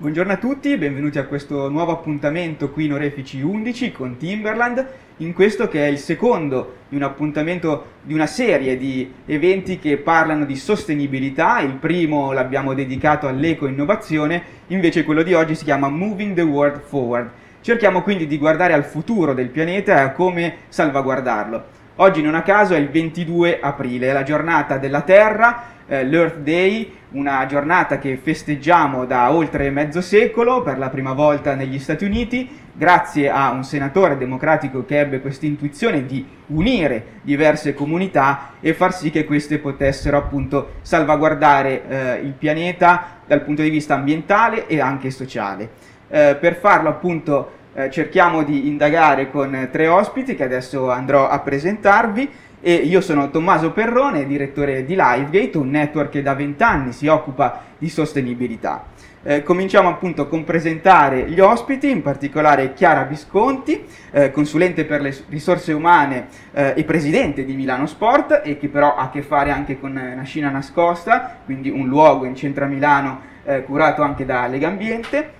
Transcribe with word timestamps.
Buongiorno 0.00 0.32
a 0.32 0.36
tutti, 0.36 0.76
benvenuti 0.76 1.18
a 1.18 1.24
questo 1.24 1.68
nuovo 1.68 1.90
appuntamento 1.90 2.70
qui 2.70 2.84
in 2.84 2.92
Orefici 2.92 3.40
11 3.40 3.90
con 3.90 4.16
Timberland, 4.16 4.86
in 5.16 5.32
questo 5.32 5.66
che 5.66 5.86
è 5.86 5.88
il 5.88 5.98
secondo 5.98 6.76
di 6.88 6.94
un 6.94 7.02
appuntamento 7.02 7.94
di 8.02 8.14
una 8.14 8.28
serie 8.28 8.76
di 8.76 9.12
eventi 9.26 9.80
che 9.80 9.96
parlano 9.96 10.44
di 10.44 10.54
sostenibilità, 10.54 11.58
il 11.58 11.72
primo 11.72 12.30
l'abbiamo 12.30 12.74
dedicato 12.74 13.26
all'eco-innovazione, 13.26 14.40
invece 14.68 15.02
quello 15.02 15.24
di 15.24 15.34
oggi 15.34 15.56
si 15.56 15.64
chiama 15.64 15.88
Moving 15.88 16.36
the 16.36 16.42
World 16.42 16.80
Forward. 16.80 17.30
Cerchiamo 17.60 18.02
quindi 18.02 18.28
di 18.28 18.38
guardare 18.38 18.74
al 18.74 18.84
futuro 18.84 19.34
del 19.34 19.48
pianeta 19.48 19.96
e 19.96 20.00
a 20.00 20.12
come 20.12 20.58
salvaguardarlo. 20.68 21.64
Oggi 21.96 22.22
non 22.22 22.36
a 22.36 22.42
caso 22.42 22.74
è 22.74 22.78
il 22.78 22.88
22 22.88 23.58
aprile, 23.60 24.10
è 24.10 24.12
la 24.12 24.22
giornata 24.22 24.78
della 24.78 25.00
Terra, 25.00 25.76
eh, 25.88 26.04
l'Earth 26.04 26.38
Day, 26.38 26.92
una 27.10 27.44
giornata 27.46 27.98
che 27.98 28.16
festeggiamo 28.16 29.06
da 29.06 29.32
oltre 29.32 29.70
mezzo 29.70 30.00
secolo, 30.00 30.62
per 30.62 30.78
la 30.78 30.90
prima 30.90 31.14
volta 31.14 31.54
negli 31.54 31.78
Stati 31.78 32.04
Uniti, 32.04 32.48
grazie 32.72 33.28
a 33.28 33.50
un 33.50 33.64
senatore 33.64 34.16
democratico 34.16 34.84
che 34.84 35.00
ebbe 35.00 35.20
questa 35.20 35.46
intuizione 35.46 36.06
di 36.06 36.24
unire 36.48 37.20
diverse 37.22 37.74
comunità 37.74 38.52
e 38.60 38.72
far 38.74 38.94
sì 38.94 39.10
che 39.10 39.24
queste 39.24 39.58
potessero 39.58 40.16
appunto 40.16 40.74
salvaguardare 40.82 41.88
eh, 41.88 42.20
il 42.20 42.32
pianeta 42.32 43.16
dal 43.26 43.42
punto 43.42 43.62
di 43.62 43.70
vista 43.70 43.94
ambientale 43.94 44.66
e 44.66 44.80
anche 44.80 45.10
sociale. 45.10 45.70
Eh, 46.08 46.36
per 46.38 46.54
farlo 46.56 46.88
appunto 46.88 47.56
eh, 47.74 47.90
cerchiamo 47.90 48.42
di 48.42 48.66
indagare 48.66 49.30
con 49.30 49.68
tre 49.70 49.88
ospiti 49.88 50.34
che 50.34 50.44
adesso 50.44 50.90
andrò 50.90 51.28
a 51.28 51.38
presentarvi. 51.38 52.30
E 52.60 52.74
io 52.74 53.00
sono 53.00 53.30
Tommaso 53.30 53.70
Perrone, 53.70 54.26
direttore 54.26 54.84
di 54.84 54.96
Livegate, 54.98 55.58
un 55.58 55.70
network 55.70 56.10
che 56.10 56.22
da 56.22 56.34
vent'anni 56.34 56.92
si 56.92 57.06
occupa 57.06 57.62
di 57.78 57.88
sostenibilità. 57.88 58.84
Eh, 59.22 59.44
cominciamo 59.44 59.88
appunto 59.88 60.26
con 60.26 60.42
presentare 60.42 61.30
gli 61.30 61.38
ospiti, 61.38 61.88
in 61.88 62.02
particolare 62.02 62.72
Chiara 62.72 63.04
Visconti, 63.04 63.84
eh, 64.10 64.32
consulente 64.32 64.84
per 64.84 65.02
le 65.02 65.16
risorse 65.28 65.72
umane 65.72 66.26
eh, 66.52 66.72
e 66.76 66.82
presidente 66.82 67.44
di 67.44 67.54
Milano 67.54 67.86
Sport 67.86 68.42
e 68.44 68.58
che 68.58 68.68
però 68.68 68.96
ha 68.96 69.04
a 69.04 69.10
che 69.10 69.22
fare 69.22 69.52
anche 69.52 69.78
con 69.78 69.92
Nascina 69.92 70.50
Nascosta, 70.50 71.38
quindi 71.44 71.70
un 71.70 71.86
luogo 71.86 72.24
in 72.24 72.34
centro 72.34 72.64
a 72.64 72.68
Milano 72.68 73.20
eh, 73.44 73.62
curato 73.62 74.02
anche 74.02 74.24
da 74.24 74.48
Legambiente. 74.48 75.36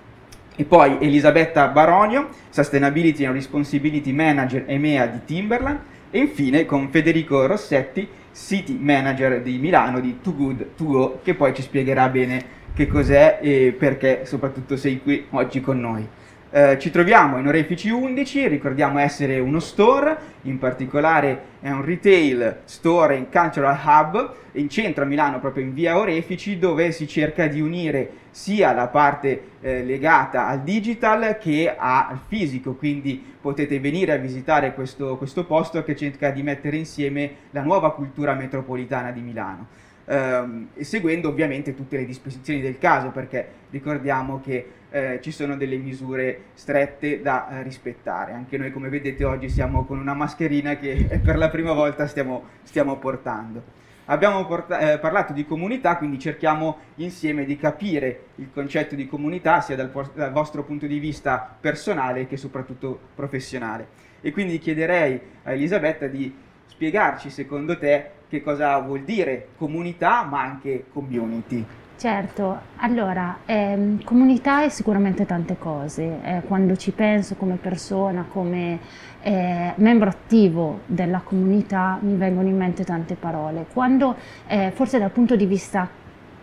E 0.54 0.64
poi 0.64 0.98
Elisabetta 1.00 1.66
Baronio, 1.68 2.28
Sustainability 2.50 3.24
and 3.24 3.34
Responsibility 3.34 4.12
Manager 4.12 4.64
EMEA 4.66 5.06
di 5.06 5.24
Timberland 5.24 5.78
e 6.10 6.18
infine 6.18 6.64
con 6.64 6.88
Federico 6.90 7.46
Rossetti, 7.46 8.08
City 8.32 8.78
Manager 8.78 9.42
di 9.42 9.58
Milano 9.58 10.00
di 10.00 10.18
Too 10.22 10.34
Good 10.34 10.66
To 10.76 10.84
Go, 10.84 11.20
che 11.22 11.34
poi 11.34 11.54
ci 11.54 11.62
spiegherà 11.62 12.08
bene 12.08 12.56
che 12.74 12.86
cos'è 12.86 13.38
e 13.42 13.74
perché 13.76 14.24
soprattutto 14.24 14.76
sei 14.76 15.02
qui 15.02 15.26
oggi 15.30 15.60
con 15.60 15.80
noi. 15.80 16.06
Eh, 16.50 16.78
ci 16.78 16.90
troviamo 16.90 17.36
in 17.36 17.46
Orefici 17.46 17.90
11, 17.90 18.48
ricordiamo 18.48 18.98
essere 19.00 19.38
uno 19.38 19.60
store, 19.60 20.16
in 20.42 20.58
particolare 20.58 21.56
è 21.60 21.68
un 21.68 21.84
retail 21.84 22.60
store 22.64 23.16
in 23.16 23.26
Cultural 23.30 23.78
Hub 23.84 24.34
in 24.52 24.70
centro 24.70 25.04
a 25.04 25.06
Milano, 25.06 25.40
proprio 25.40 25.64
in 25.64 25.74
via 25.74 25.98
Orefici, 25.98 26.58
dove 26.58 26.90
si 26.92 27.06
cerca 27.06 27.48
di 27.48 27.60
unire 27.60 28.10
sia 28.30 28.72
la 28.72 28.88
parte 28.88 29.42
eh, 29.60 29.84
legata 29.84 30.46
al 30.46 30.62
digital 30.62 31.36
che 31.36 31.74
al 31.76 32.18
fisico, 32.26 32.76
quindi 32.76 33.22
potete 33.38 33.78
venire 33.78 34.12
a 34.12 34.16
visitare 34.16 34.72
questo, 34.72 35.18
questo 35.18 35.44
posto 35.44 35.84
che 35.84 35.94
cerca 35.94 36.30
di 36.30 36.42
mettere 36.42 36.78
insieme 36.78 37.30
la 37.50 37.60
nuova 37.60 37.92
cultura 37.92 38.32
metropolitana 38.32 39.10
di 39.10 39.20
Milano 39.20 39.66
ehm, 40.08 40.68
seguendo 40.80 41.28
ovviamente 41.28 41.74
tutte 41.74 41.98
le 41.98 42.06
disposizioni 42.06 42.60
del 42.60 42.78
caso, 42.78 43.10
perché 43.10 43.46
ricordiamo 43.70 44.40
che 44.40 44.72
eh, 44.90 45.18
ci 45.22 45.30
sono 45.30 45.56
delle 45.56 45.76
misure 45.76 46.44
strette 46.54 47.20
da 47.20 47.48
eh, 47.50 47.62
rispettare. 47.62 48.32
Anche 48.32 48.56
noi, 48.56 48.72
come 48.72 48.88
vedete, 48.88 49.24
oggi 49.24 49.48
siamo 49.48 49.84
con 49.84 49.98
una 49.98 50.14
mascherina 50.14 50.76
che 50.76 51.20
per 51.22 51.36
la 51.36 51.50
prima 51.50 51.72
volta 51.72 52.06
stiamo, 52.06 52.44
stiamo 52.62 52.96
portando. 52.96 53.76
Abbiamo 54.10 54.46
porta- 54.46 54.78
eh, 54.78 54.98
parlato 54.98 55.34
di 55.34 55.44
comunità, 55.44 55.98
quindi 55.98 56.18
cerchiamo 56.18 56.78
insieme 56.94 57.44
di 57.44 57.58
capire 57.58 58.28
il 58.36 58.48
concetto 58.50 58.94
di 58.94 59.06
comunità 59.06 59.60
sia 59.60 59.76
dal, 59.76 59.90
po- 59.90 60.10
dal 60.14 60.32
vostro 60.32 60.64
punto 60.64 60.86
di 60.86 60.98
vista 60.98 61.56
personale 61.60 62.26
che 62.26 62.38
soprattutto 62.38 62.98
professionale. 63.14 64.06
E 64.22 64.32
quindi 64.32 64.58
chiederei 64.58 65.20
a 65.42 65.52
Elisabetta 65.52 66.06
di 66.06 66.34
spiegarci, 66.64 67.28
secondo 67.28 67.76
te, 67.76 68.12
che 68.28 68.42
cosa 68.42 68.78
vuol 68.78 69.02
dire 69.02 69.48
comunità 69.56 70.22
ma 70.24 70.42
anche 70.42 70.84
community. 70.92 71.64
Certo, 71.98 72.56
allora, 72.76 73.38
ehm, 73.44 74.04
comunità 74.04 74.62
è 74.62 74.68
sicuramente 74.68 75.26
tante 75.26 75.58
cose, 75.58 76.20
eh, 76.22 76.42
quando 76.46 76.76
ci 76.76 76.92
penso 76.92 77.34
come 77.34 77.56
persona, 77.56 78.24
come 78.30 78.78
eh, 79.20 79.72
membro 79.74 80.08
attivo 80.08 80.82
della 80.86 81.18
comunità 81.24 81.98
mi 82.00 82.14
vengono 82.14 82.46
in 82.46 82.56
mente 82.56 82.84
tante 82.84 83.16
parole, 83.16 83.66
quando 83.72 84.14
eh, 84.46 84.70
forse 84.72 85.00
dal 85.00 85.10
punto 85.10 85.34
di 85.34 85.46
vista 85.46 85.90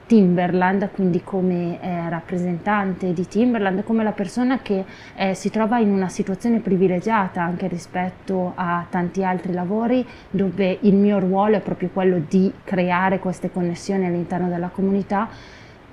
Timberland, 0.05 0.91
quindi 0.91 1.23
come 1.23 1.81
eh, 1.81 2.09
rappresentante 2.09 3.11
di 3.11 3.27
Timberland, 3.27 3.83
come 3.83 4.03
la 4.03 4.11
persona 4.11 4.59
che 4.59 4.85
eh, 5.15 5.33
si 5.33 5.49
trova 5.49 5.79
in 5.79 5.89
una 5.89 6.09
situazione 6.09 6.59
privilegiata 6.59 7.41
anche 7.41 7.67
rispetto 7.67 8.53
a 8.55 8.85
tanti 8.89 9.23
altri 9.23 9.51
lavori 9.53 10.05
dove 10.29 10.77
il 10.81 10.95
mio 10.95 11.19
ruolo 11.19 11.55
è 11.55 11.61
proprio 11.61 11.89
quello 11.91 12.21
di 12.27 12.51
creare 12.63 13.19
queste 13.19 13.51
connessioni 13.51 14.05
all'interno 14.05 14.47
della 14.47 14.67
comunità. 14.67 15.27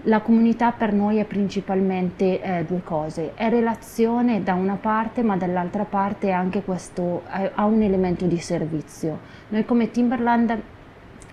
La 0.07 0.21
comunità 0.21 0.73
per 0.73 0.93
noi 0.93 1.19
è 1.19 1.25
principalmente 1.25 2.43
eh, 2.43 2.65
due 2.65 2.83
cose, 2.83 3.35
è 3.35 3.49
relazione 3.49 4.43
da 4.43 4.55
una 4.55 4.75
parte 4.75 5.23
ma 5.23 5.37
dall'altra 5.37 5.85
parte 5.85 6.33
anche 6.33 6.63
questo, 6.63 7.23
ha 7.29 7.65
un 7.65 7.83
elemento 7.83 8.27
di 8.27 8.39
servizio. 8.39 9.21
Noi 9.49 9.65
come 9.65 9.93
Timberland 9.93 10.61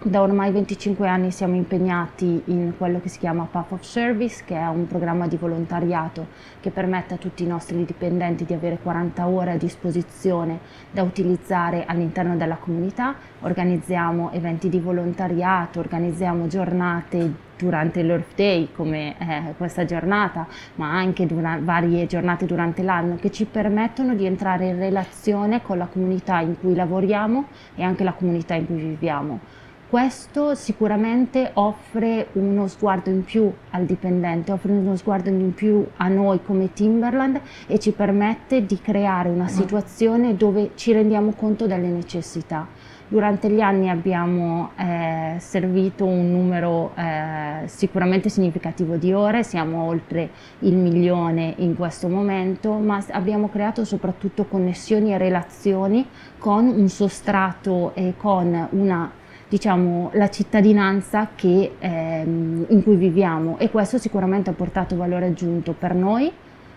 da 0.02 0.22
ormai 0.22 0.50
25 0.52 1.10
anni 1.10 1.30
siamo 1.30 1.56
impegnati 1.56 2.42
in 2.46 2.74
quello 2.78 3.02
che 3.02 3.10
si 3.10 3.20
chiama 3.20 3.46
Path 3.52 3.74
of 3.74 3.82
Service, 3.82 4.44
che 4.46 4.56
è 4.56 4.66
un 4.66 4.88
programma 4.88 5.28
di 5.28 5.36
volontariato 5.36 6.28
che 6.62 6.70
permette 6.70 7.16
a 7.16 7.18
tutti 7.18 7.44
i 7.44 7.48
nostri 7.48 7.84
dipendenti 7.84 8.46
di 8.46 8.54
avere 8.54 8.80
40 8.82 9.28
ore 9.28 9.52
a 9.52 9.58
disposizione 9.58 10.60
da 10.90 11.04
utilizzare 11.04 11.84
all'interno 11.86 12.38
della 12.38 12.56
comunità. 12.56 13.14
Organizziamo 13.42 14.32
eventi 14.32 14.70
di 14.70 14.80
volontariato, 14.80 15.80
organizziamo 15.80 16.48
giornate 16.48 17.48
durante 17.58 18.02
l'Earth 18.02 18.36
Day 18.36 18.70
come 18.72 19.18
eh, 19.20 19.54
questa 19.58 19.84
giornata, 19.84 20.48
ma 20.76 20.92
anche 20.92 21.26
durante, 21.26 21.66
varie 21.66 22.06
giornate 22.06 22.46
durante 22.46 22.84
l'anno 22.84 23.18
che 23.18 23.32
ci 23.32 23.44
permettono 23.44 24.16
di 24.16 24.26
entrare 24.26 24.68
in 24.68 24.78
relazione 24.78 25.62
con 25.62 25.78
la 25.78 25.88
comunità 25.88 26.40
in 26.40 26.58
cui 26.58 26.74
lavoriamo 26.74 27.48
e 27.76 27.84
anche 27.84 28.06
la 28.06 28.14
comunità 28.14 28.54
in 28.54 28.66
cui 28.66 28.78
viviamo. 28.78 29.59
Questo 29.90 30.54
sicuramente 30.54 31.50
offre 31.56 32.28
uno 32.34 32.68
sguardo 32.68 33.10
in 33.10 33.24
più 33.24 33.52
al 33.72 33.86
dipendente, 33.86 34.52
offre 34.52 34.72
uno 34.72 34.96
sguardo 34.96 35.30
in 35.30 35.52
più 35.56 35.84
a 35.98 36.08
noi 36.08 36.44
come 36.44 36.72
Timberland 36.74 37.42
e 37.66 37.80
ci 37.80 37.92
permette 37.92 38.68
di 38.68 38.80
creare 38.80 39.30
una 39.30 39.48
situazione 39.48 40.36
dove 40.36 40.74
ci 40.76 40.92
rendiamo 40.92 41.32
conto 41.32 41.66
delle 41.66 41.88
necessità. 41.88 42.68
Durante 43.08 43.50
gli 43.50 43.62
anni 43.62 43.90
abbiamo 43.90 44.70
eh, 44.76 45.38
servito 45.40 46.06
un 46.06 46.32
numero 46.32 46.92
eh, 46.94 47.68
sicuramente 47.68 48.30
significativo 48.30 48.96
di 48.98 49.12
ore, 49.12 49.42
siamo 49.42 49.86
oltre 49.86 50.30
il 50.60 50.76
milione 50.76 51.56
in 51.58 51.76
questo 51.76 52.08
momento, 52.08 52.74
ma 52.74 53.04
abbiamo 53.10 53.50
creato 53.50 53.84
soprattutto 53.84 54.46
connessioni 54.46 55.14
e 55.14 55.18
relazioni 55.18 56.08
con 56.38 56.68
un 56.68 56.88
sostrato 56.90 57.96
e 57.96 58.14
con 58.16 58.68
una 58.70 59.12
diciamo, 59.50 60.12
la 60.14 60.30
cittadinanza 60.30 61.30
che, 61.36 61.74
ehm, 61.80 62.68
in 62.70 62.84
cui 62.84 62.96
viviamo 62.96 63.58
e 63.58 63.72
questo 63.72 63.98
sicuramente 63.98 64.52
ha 64.52 64.54
portato 64.54 64.96
valore 64.96 65.26
aggiunto 65.26 65.74
per 65.74 65.96
noi, 65.96 66.32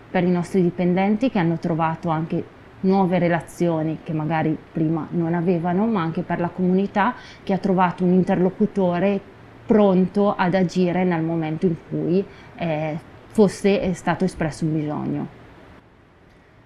per 0.09 0.23
i 0.23 0.31
nostri 0.31 0.61
dipendenti 0.61 1.29
che 1.29 1.39
hanno 1.39 1.57
trovato 1.59 2.09
anche 2.09 2.43
nuove 2.81 3.19
relazioni 3.19 3.99
che 4.03 4.11
magari 4.11 4.57
prima 4.71 5.07
non 5.11 5.35
avevano, 5.35 5.85
ma 5.85 6.01
anche 6.01 6.21
per 6.21 6.39
la 6.39 6.49
comunità 6.49 7.13
che 7.43 7.53
ha 7.53 7.57
trovato 7.57 8.03
un 8.03 8.11
interlocutore 8.11 9.21
pronto 9.65 10.35
ad 10.35 10.53
agire 10.55 11.03
nel 11.03 11.21
momento 11.21 11.65
in 11.67 11.75
cui 11.87 12.25
eh, 12.55 12.97
fosse 13.27 13.93
stato 13.93 14.25
espresso 14.25 14.65
un 14.65 14.73
bisogno. 14.73 15.27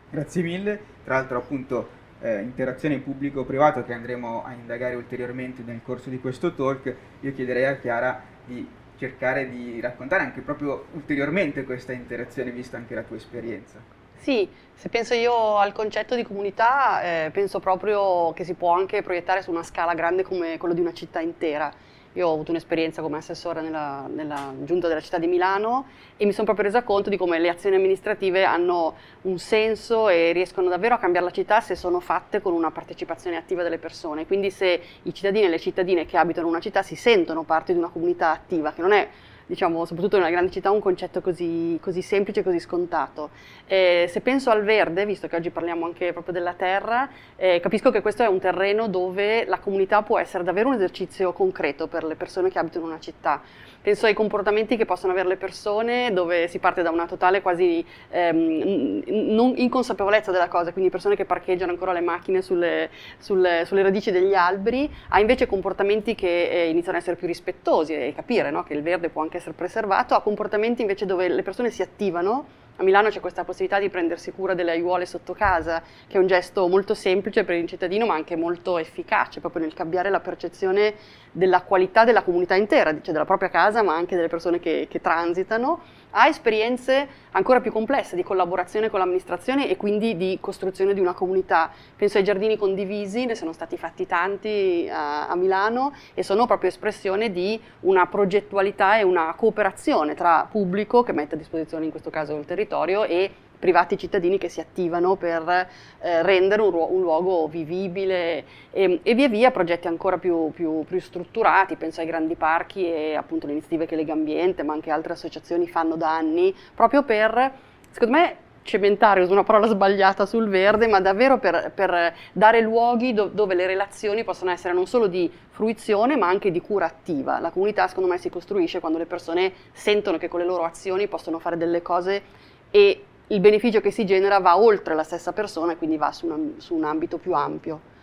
Grazie 0.09 0.41
mille, 0.41 0.79
tra 1.03 1.15
l'altro 1.15 1.37
appunto 1.37 1.89
eh, 2.21 2.41
interazione 2.41 2.99
pubblico-privato 2.99 3.83
che 3.83 3.93
andremo 3.93 4.43
a 4.43 4.53
indagare 4.53 4.95
ulteriormente 4.95 5.61
nel 5.65 5.81
corso 5.83 6.09
di 6.09 6.19
questo 6.19 6.53
talk, 6.53 6.93
io 7.21 7.33
chiederei 7.33 7.65
a 7.65 7.77
Chiara 7.77 8.21
di 8.45 8.67
cercare 8.97 9.49
di 9.49 9.79
raccontare 9.79 10.23
anche 10.23 10.41
proprio 10.41 10.85
ulteriormente 10.93 11.63
questa 11.63 11.93
interazione, 11.93 12.51
vista 12.51 12.77
anche 12.77 12.95
la 12.95 13.03
tua 13.03 13.15
esperienza. 13.15 13.79
Sì, 14.15 14.49
se 14.73 14.89
penso 14.89 15.13
io 15.13 15.57
al 15.57 15.71
concetto 15.73 16.15
di 16.15 16.23
comunità, 16.23 17.01
eh, 17.01 17.29
penso 17.31 17.59
proprio 17.59 18.33
che 18.33 18.43
si 18.43 18.55
può 18.55 18.73
anche 18.73 19.03
proiettare 19.03 19.43
su 19.43 19.51
una 19.51 19.63
scala 19.63 19.93
grande 19.93 20.23
come 20.23 20.57
quello 20.57 20.73
di 20.73 20.81
una 20.81 20.93
città 20.93 21.19
intera. 21.19 21.71
Io 22.17 22.27
ho 22.27 22.33
avuto 22.33 22.49
un'esperienza 22.49 23.03
come 23.03 23.17
assessore 23.17 23.61
nella, 23.61 24.09
nella 24.11 24.51
giunta 24.63 24.87
della 24.87 25.01
città 25.01 25.19
di 25.19 25.27
Milano 25.27 25.85
e 26.17 26.25
mi 26.25 26.31
sono 26.31 26.45
proprio 26.45 26.65
resa 26.65 26.81
conto 26.81 27.11
di 27.11 27.15
come 27.15 27.37
le 27.37 27.47
azioni 27.47 27.75
amministrative 27.75 28.43
hanno 28.43 28.95
un 29.21 29.37
senso 29.37 30.09
e 30.09 30.31
riescono 30.31 30.67
davvero 30.67 30.95
a 30.95 30.97
cambiare 30.97 31.27
la 31.27 31.31
città 31.31 31.61
se 31.61 31.75
sono 31.75 31.99
fatte 31.99 32.41
con 32.41 32.53
una 32.53 32.71
partecipazione 32.71 33.37
attiva 33.37 33.61
delle 33.61 33.77
persone. 33.77 34.25
Quindi 34.25 34.49
se 34.49 34.81
i 35.03 35.13
cittadini 35.13 35.45
e 35.45 35.49
le 35.49 35.59
cittadine 35.59 36.07
che 36.07 36.17
abitano 36.17 36.47
una 36.47 36.59
città 36.59 36.81
si 36.81 36.95
sentono 36.95 37.43
parte 37.43 37.73
di 37.73 37.77
una 37.77 37.89
comunità 37.89 38.31
attiva, 38.31 38.73
che 38.73 38.81
non 38.81 38.93
è 38.93 39.07
diciamo, 39.47 39.85
soprattutto 39.85 40.17
nella 40.17 40.29
grande 40.29 40.51
città, 40.51 40.69
un 40.69 40.79
concetto 40.81 41.21
così, 41.21 41.79
così 41.81 42.01
semplice, 42.01 42.43
così 42.43 42.59
scontato. 42.59 43.31
Eh, 43.65 44.05
se 44.09 44.21
penso 44.21 44.49
al 44.51 44.63
verde, 44.63 45.05
visto 45.05 45.27
che 45.27 45.35
oggi 45.35 45.49
parliamo 45.49 45.85
anche 45.85 46.11
proprio 46.11 46.33
della 46.33 46.53
terra, 46.53 47.09
eh, 47.35 47.59
capisco 47.59 47.89
che 47.89 48.01
questo 48.01 48.23
è 48.23 48.27
un 48.27 48.39
terreno 48.39 48.87
dove 48.87 49.45
la 49.45 49.59
comunità 49.59 50.03
può 50.03 50.19
essere 50.19 50.43
davvero 50.43 50.67
un 50.69 50.75
esercizio 50.75 51.33
concreto 51.33 51.87
per 51.87 52.03
le 52.03 52.15
persone 52.15 52.49
che 52.49 52.59
abitano 52.59 52.85
una 52.85 52.99
città. 52.99 53.41
Penso 53.87 54.05
ai 54.05 54.13
comportamenti 54.13 54.75
che 54.75 54.83
possono 54.83 55.13
avere 55.13 55.29
le 55.29 55.37
persone, 55.37 56.11
dove 56.11 56.49
si 56.49 56.59
parte 56.59 56.81
da 56.81 56.89
una 56.89 57.05
totale 57.05 57.41
quasi 57.41 57.85
ehm, 58.09 59.01
non 59.07 59.53
inconsapevolezza 59.55 60.29
della 60.29 60.49
cosa, 60.49 60.73
quindi 60.73 60.91
persone 60.91 61.15
che 61.15 61.23
parcheggiano 61.23 61.71
ancora 61.71 61.93
le 61.93 62.01
macchine 62.01 62.41
sulle, 62.41 62.89
sulle, 63.17 63.63
sulle 63.63 63.83
radici 63.83 64.11
degli 64.11 64.33
alberi, 64.33 64.93
a 65.07 65.21
invece 65.21 65.45
comportamenti 65.45 66.15
che 66.15 66.49
eh, 66.49 66.67
iniziano 66.67 66.97
ad 66.97 67.03
essere 67.03 67.15
più 67.15 67.27
rispettosi 67.27 67.93
e 67.93 68.11
capire 68.13 68.51
no? 68.51 68.63
che 68.63 68.73
il 68.73 68.81
verde 68.81 69.07
può 69.07 69.21
anche 69.21 69.37
essere 69.37 69.53
preservato, 69.53 70.15
a 70.15 70.21
comportamenti 70.21 70.81
invece 70.81 71.05
dove 71.05 71.29
le 71.29 71.41
persone 71.41 71.69
si 71.69 71.81
attivano 71.81 72.65
a 72.79 72.83
Milano 72.83 73.09
c'è 73.09 73.19
questa 73.19 73.43
possibilità 73.43 73.79
di 73.79 73.89
prendersi 73.89 74.31
cura 74.31 74.53
delle 74.53 74.71
aiuole 74.71 75.07
sotto 75.07 75.33
casa, 75.33 75.81
che 76.07 76.17
è 76.17 76.19
un 76.19 76.27
gesto 76.27 76.67
molto 76.67 76.93
semplice 76.93 77.43
per 77.43 77.55
il 77.55 77.67
cittadino, 77.67 78.05
ma 78.05 78.13
anche 78.13 78.35
molto 78.35 78.77
efficace, 78.77 79.39
proprio 79.39 79.63
nel 79.63 79.73
cambiare 79.73 80.11
la 80.11 80.19
percezione 80.19 80.93
della 81.31 81.61
qualità 81.61 82.03
della 82.03 82.21
comunità 82.21 82.53
intera, 82.53 82.91
cioè 83.01 83.13
della 83.13 83.25
propria 83.25 83.49
casa, 83.49 83.81
ma 83.81 83.95
anche 83.95 84.15
delle 84.15 84.27
persone 84.27 84.59
che, 84.59 84.87
che 84.89 85.01
transitano 85.01 85.81
ha 86.19 86.27
esperienze 86.27 87.07
ancora 87.31 87.61
più 87.61 87.71
complesse 87.71 88.15
di 88.15 88.23
collaborazione 88.23 88.89
con 88.89 88.99
l'amministrazione 88.99 89.69
e 89.69 89.77
quindi 89.77 90.17
di 90.17 90.39
costruzione 90.41 90.95
di 90.95 90.99
una 90.99 91.13
comunità. 91.13 91.71
Penso 91.95 92.17
ai 92.17 92.23
giardini 92.23 92.57
condivisi, 92.57 93.25
ne 93.25 93.35
sono 93.35 93.53
stati 93.53 93.77
fatti 93.77 94.07
tanti 94.07 94.89
a, 94.91 95.27
a 95.27 95.35
Milano 95.35 95.93
e 96.15 96.23
sono 96.23 96.47
proprio 96.47 96.69
espressione 96.69 97.31
di 97.31 97.59
una 97.81 98.07
progettualità 98.07 98.97
e 98.97 99.03
una 99.03 99.31
cooperazione 99.37 100.15
tra 100.15 100.47
pubblico 100.49 101.03
che 101.03 101.11
mette 101.11 101.35
a 101.35 101.37
disposizione 101.37 101.85
in 101.85 101.91
questo 101.91 102.09
caso 102.09 102.35
il 102.35 102.45
territorio 102.45 103.03
e 103.03 103.31
privati 103.59 103.97
cittadini 103.97 104.37
che 104.37 104.49
si 104.49 104.59
attivano 104.59 105.15
per 105.15 105.67
eh, 105.99 106.21
rendere 106.21 106.61
un, 106.61 106.73
un, 106.73 107.01
luogo 107.01 107.47
vivibile 107.47 108.43
e, 108.71 108.99
e, 109.03 109.15
via 109.15 109.27
via 109.27 109.51
progetti 109.51 109.87
ancora 109.87 110.17
più, 110.17 110.51
più, 110.51 110.83
più, 110.85 110.99
strutturati, 110.99 111.75
penso 111.75 112.01
ai 112.01 112.07
grandi 112.07 112.35
parchi 112.35 112.85
e 112.85 113.15
appunto 113.15 113.45
le 113.45 113.53
iniziative 113.53 113.85
che 113.85 113.95
Lega 113.95 114.13
Ambiente 114.13 114.63
ma 114.63 114.73
anche 114.73 114.91
altre 114.91 115.13
associazioni 115.13 115.67
fanno 115.67 115.95
da 115.95 116.15
anni, 116.15 116.55
proprio 116.75 117.03
per, 117.03 117.51
secondo 117.91 118.17
me, 118.17 118.35
cementare, 118.67 119.21
uso 119.21 119.31
una 119.31 119.43
parola 119.43 119.65
sbagliata 119.65 120.25
sul 120.25 120.49
verde, 120.49 120.87
ma 120.87 120.99
davvero 120.99 121.39
per, 121.39 121.71
per 121.73 122.13
dare 122.33 122.59
luoghi 122.59 123.13
do, 123.13 123.27
dove 123.27 123.55
le 123.55 123.65
relazioni 123.65 124.25
possono 124.25 124.51
essere 124.51 124.73
non 124.73 124.85
solo 124.85 125.07
di 125.07 125.31
fruizione 125.49 126.17
ma 126.17 126.27
anche 126.27 126.51
di 126.51 126.59
cura 126.59 126.85
attiva. 126.85 127.39
La 127.39 127.49
comunità 127.49 127.87
secondo 127.87 128.09
me 128.09 128.17
si 128.17 128.29
costruisce 128.29 128.79
quando 128.81 128.97
le 128.97 129.05
persone 129.05 129.53
sentono 129.71 130.17
che 130.17 130.27
con 130.27 130.41
le 130.41 130.45
loro 130.45 130.65
azioni 130.65 131.07
possono 131.07 131.39
fare 131.39 131.55
delle 131.57 131.81
cose 131.81 132.21
e 132.69 133.03
il 133.27 133.39
beneficio 133.39 133.81
che 133.81 133.91
si 133.91 134.05
genera 134.05 134.39
va 134.39 134.57
oltre 134.57 134.95
la 134.95 135.03
stessa 135.03 135.33
persona 135.33 135.73
e 135.73 135.77
quindi 135.77 135.97
va 135.97 136.11
su, 136.11 136.25
una, 136.25 136.37
su 136.57 136.75
un 136.75 136.83
ambito 136.83 137.17
più 137.17 137.33
ampio. 137.33 137.95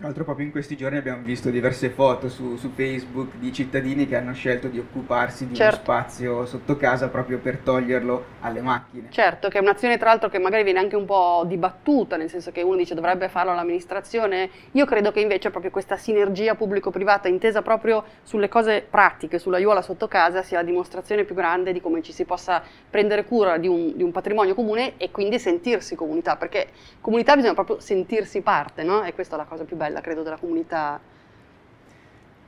Tra 0.00 0.08
l'altro 0.08 0.24
proprio 0.24 0.46
in 0.46 0.52
questi 0.52 0.78
giorni 0.78 0.96
abbiamo 0.96 1.20
visto 1.22 1.50
diverse 1.50 1.90
foto 1.90 2.30
su, 2.30 2.56
su 2.56 2.70
Facebook 2.70 3.34
di 3.34 3.52
cittadini 3.52 4.08
che 4.08 4.16
hanno 4.16 4.32
scelto 4.32 4.68
di 4.68 4.78
occuparsi 4.78 5.46
di 5.46 5.54
certo. 5.54 5.74
uno 5.74 5.82
spazio 5.82 6.46
sotto 6.46 6.78
casa 6.78 7.10
proprio 7.10 7.36
per 7.36 7.58
toglierlo 7.58 8.24
alle 8.40 8.62
macchine. 8.62 9.08
Certo, 9.10 9.50
che 9.50 9.58
è 9.58 9.60
un'azione 9.60 9.98
tra 9.98 10.08
l'altro 10.08 10.30
che 10.30 10.38
magari 10.38 10.62
viene 10.62 10.78
anche 10.78 10.96
un 10.96 11.04
po' 11.04 11.44
dibattuta, 11.46 12.16
nel 12.16 12.30
senso 12.30 12.50
che 12.50 12.62
uno 12.62 12.76
dice 12.76 12.94
dovrebbe 12.94 13.28
farlo 13.28 13.52
l'amministrazione. 13.52 14.48
Io 14.70 14.86
credo 14.86 15.12
che 15.12 15.20
invece 15.20 15.50
proprio 15.50 15.70
questa 15.70 15.98
sinergia 15.98 16.54
pubblico-privata 16.54 17.28
intesa 17.28 17.60
proprio 17.60 18.02
sulle 18.22 18.48
cose 18.48 18.82
pratiche, 18.88 19.38
sull'aiuola 19.38 19.82
sotto 19.82 20.08
casa, 20.08 20.42
sia 20.42 20.60
la 20.60 20.64
dimostrazione 20.64 21.24
più 21.24 21.34
grande 21.34 21.74
di 21.74 21.80
come 21.82 22.00
ci 22.00 22.14
si 22.14 22.24
possa 22.24 22.62
prendere 22.88 23.26
cura 23.26 23.58
di 23.58 23.68
un, 23.68 23.94
di 23.94 24.02
un 24.02 24.12
patrimonio 24.12 24.54
comune 24.54 24.94
e 24.96 25.10
quindi 25.10 25.38
sentirsi 25.38 25.94
comunità, 25.94 26.36
perché 26.36 26.68
comunità 27.02 27.34
bisogna 27.34 27.52
proprio 27.52 27.80
sentirsi 27.80 28.40
parte, 28.40 28.82
no? 28.82 29.04
E 29.04 29.12
questa 29.12 29.34
è 29.34 29.38
la 29.38 29.44
cosa 29.44 29.64
più 29.64 29.76
bella 29.76 29.88
bella, 29.90 30.00
credo, 30.00 30.22
della 30.22 30.38
comunità. 30.38 31.00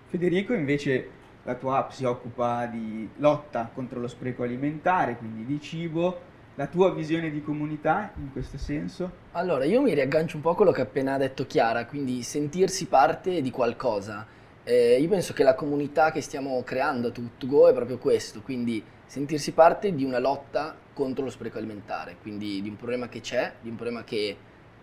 Federico, 0.06 0.54
invece, 0.54 1.10
la 1.42 1.54
tua 1.56 1.78
app 1.78 1.90
si 1.90 2.04
occupa 2.04 2.66
di 2.66 3.08
lotta 3.16 3.68
contro 3.74 4.00
lo 4.00 4.08
spreco 4.08 4.44
alimentare, 4.44 5.16
quindi 5.16 5.44
di 5.44 5.60
cibo. 5.60 6.30
La 6.56 6.66
tua 6.66 6.92
visione 6.92 7.30
di 7.30 7.42
comunità 7.42 8.12
in 8.16 8.30
questo 8.30 8.58
senso? 8.58 9.10
Allora, 9.32 9.64
io 9.64 9.80
mi 9.80 9.94
riaggancio 9.94 10.36
un 10.36 10.42
po' 10.42 10.50
a 10.50 10.54
quello 10.54 10.70
che 10.70 10.82
ha 10.82 10.84
appena 10.84 11.16
detto 11.16 11.46
Chiara, 11.46 11.86
quindi 11.86 12.22
sentirsi 12.22 12.86
parte 12.86 13.40
di 13.40 13.50
qualcosa. 13.50 14.26
Eh, 14.62 15.00
io 15.00 15.08
penso 15.08 15.32
che 15.32 15.44
la 15.44 15.54
comunità 15.54 16.12
che 16.12 16.20
stiamo 16.20 16.62
creando 16.62 17.08
a 17.08 17.10
Tutgo 17.10 17.68
è 17.68 17.72
proprio 17.72 17.96
questo, 17.96 18.42
quindi 18.42 18.84
sentirsi 19.06 19.52
parte 19.52 19.94
di 19.94 20.04
una 20.04 20.18
lotta 20.18 20.76
contro 20.92 21.24
lo 21.24 21.30
spreco 21.30 21.56
alimentare, 21.56 22.16
quindi 22.20 22.60
di 22.60 22.68
un 22.68 22.76
problema 22.76 23.08
che 23.08 23.20
c'è, 23.22 23.54
di 23.60 23.70
un 23.70 23.74
problema 23.74 24.04
che 24.04 24.36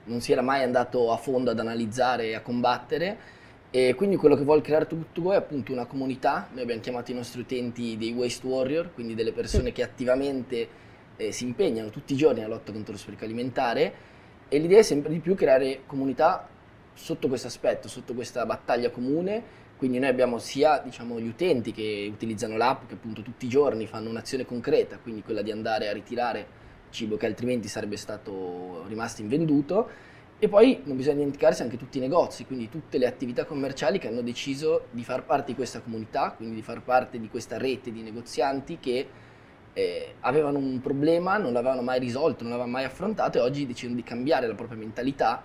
non 0.06 0.22
si 0.22 0.32
era 0.32 0.42
mai 0.42 0.64
andato 0.64 1.12
a 1.12 1.18
fondo 1.18 1.52
ad 1.52 1.60
analizzare 1.60 2.28
e 2.28 2.36
a 2.36 2.42
combattere. 2.42 3.38
E 3.72 3.94
quindi 3.94 4.16
quello 4.16 4.36
che 4.36 4.44
vuole 4.44 4.62
creare 4.62 4.88
Tutto 4.88 5.32
è 5.32 5.36
appunto 5.36 5.72
una 5.72 5.86
comunità, 5.86 6.50
noi 6.54 6.64
abbiamo 6.64 6.82
chiamato 6.82 7.12
i 7.12 7.14
nostri 7.14 7.42
utenti 7.42 7.98
dei 7.98 8.14
Waste 8.14 8.48
Warrior, 8.48 8.94
quindi 8.94 9.14
delle 9.14 9.32
persone 9.32 9.72
che 9.72 9.84
attivamente 9.84 10.68
eh, 11.16 11.32
si 11.32 11.44
impegnano 11.44 11.90
tutti 11.90 12.14
i 12.14 12.16
giorni 12.16 12.40
alla 12.40 12.56
lotta 12.56 12.72
contro 12.72 12.94
lo 12.94 12.98
spreco 12.98 13.26
alimentare. 13.26 13.94
E 14.48 14.58
l'idea 14.58 14.80
è 14.80 14.84
sempre 14.84 15.12
di 15.12 15.20
più 15.20 15.36
creare 15.36 15.82
comunità 15.86 16.48
sotto 16.94 17.28
questo 17.28 17.48
aspetto, 17.48 17.88
sotto 17.88 18.14
questa 18.14 18.46
battaglia 18.46 18.90
comune, 18.90 19.58
quindi 19.78 20.00
noi 20.00 20.10
abbiamo 20.10 20.40
sia 20.40 20.80
diciamo, 20.80 21.20
gli 21.20 21.28
utenti 21.28 21.72
che 21.72 22.10
utilizzano 22.12 22.58
l'app, 22.58 22.88
che 22.88 22.96
appunto 22.96 23.22
tutti 23.22 23.46
i 23.46 23.50
giorni 23.50 23.88
fanno 23.88 24.10
un'azione 24.10 24.46
concreta, 24.46 24.98
quindi 24.98 25.22
quella 25.22 25.42
di 25.42 25.52
andare 25.52 25.88
a 25.88 25.94
ritirare 25.94 26.46
cibo 26.90 27.18
che 27.18 27.26
altrimenti 27.26 27.68
sarebbe 27.68 27.98
stato 27.98 28.86
rimasto 28.88 29.22
invenduto. 29.22 30.08
E 30.42 30.48
poi 30.48 30.82
non 30.86 30.96
bisogna 30.96 31.18
dimenticarsi 31.18 31.64
anche 31.64 31.76
tutti 31.76 31.98
i 31.98 32.02
negozi, 32.02 32.46
quindi 32.46 32.70
tutte 32.70 32.98
le 32.98 33.08
attività 33.08 33.44
commerciali 33.44 34.00
che 34.00 34.08
hanno 34.08 34.22
deciso 34.22 34.86
di 34.92 35.04
far 35.04 35.26
parte 35.26 35.48
di 35.48 35.56
questa 35.56 35.82
comunità, 35.82 36.32
quindi 36.32 36.56
di 36.56 36.62
far 36.62 36.82
parte 36.82 37.20
di 37.20 37.28
questa 37.28 37.58
rete 37.58 37.92
di 37.92 38.02
negozianti 38.02 38.78
che 38.80 39.08
eh, 39.74 40.16
avevano 40.22 40.58
un 40.58 40.80
problema, 40.80 41.38
non 41.38 41.52
l'avevano 41.52 41.82
mai 41.82 42.00
risolto, 42.00 42.44
non 42.44 42.52
l'avevano 42.52 42.72
mai 42.72 42.86
affrontato 42.86 43.38
e 43.38 43.42
oggi 43.42 43.68
decidono 43.68 43.98
di 43.98 44.04
cambiare 44.04 44.48
la 44.48 44.56
propria 44.56 44.78
mentalità 44.78 45.44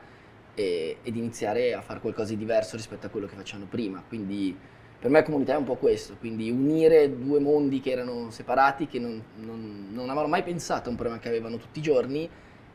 e, 0.54 0.98
ed 1.02 1.16
iniziare 1.16 1.74
a 1.74 1.80
fare 1.80 1.98
qualcosa 1.98 2.30
di 2.30 2.38
diverso 2.38 2.76
rispetto 2.76 3.06
a 3.06 3.10
quello 3.10 3.26
che 3.26 3.34
facevano 3.34 3.66
prima. 3.68 4.02
Quindi 4.06 4.56
per 5.04 5.12
me 5.12 5.22
comunità 5.22 5.52
è 5.52 5.58
un 5.58 5.64
po' 5.64 5.74
questo, 5.74 6.16
quindi 6.18 6.50
unire 6.50 7.18
due 7.18 7.38
mondi 7.38 7.80
che 7.80 7.90
erano 7.90 8.30
separati, 8.30 8.86
che 8.86 8.98
non, 8.98 9.22
non, 9.34 9.88
non 9.90 10.04
avevano 10.06 10.28
mai 10.28 10.42
pensato 10.42 10.88
a 10.88 10.92
un 10.92 10.96
problema 10.96 11.20
che 11.20 11.28
avevano 11.28 11.58
tutti 11.58 11.80
i 11.80 11.82
giorni 11.82 12.26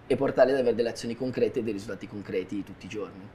e 0.05 0.15
portarli 0.15 0.51
ad 0.51 0.59
avere 0.59 0.75
delle 0.75 0.89
azioni 0.89 1.15
concrete 1.15 1.57
e 1.57 1.63
dei 1.63 1.73
risultati 1.73 2.07
concreti 2.07 2.63
tutti 2.63 2.85
i 2.85 2.87
giorni. 2.87 3.27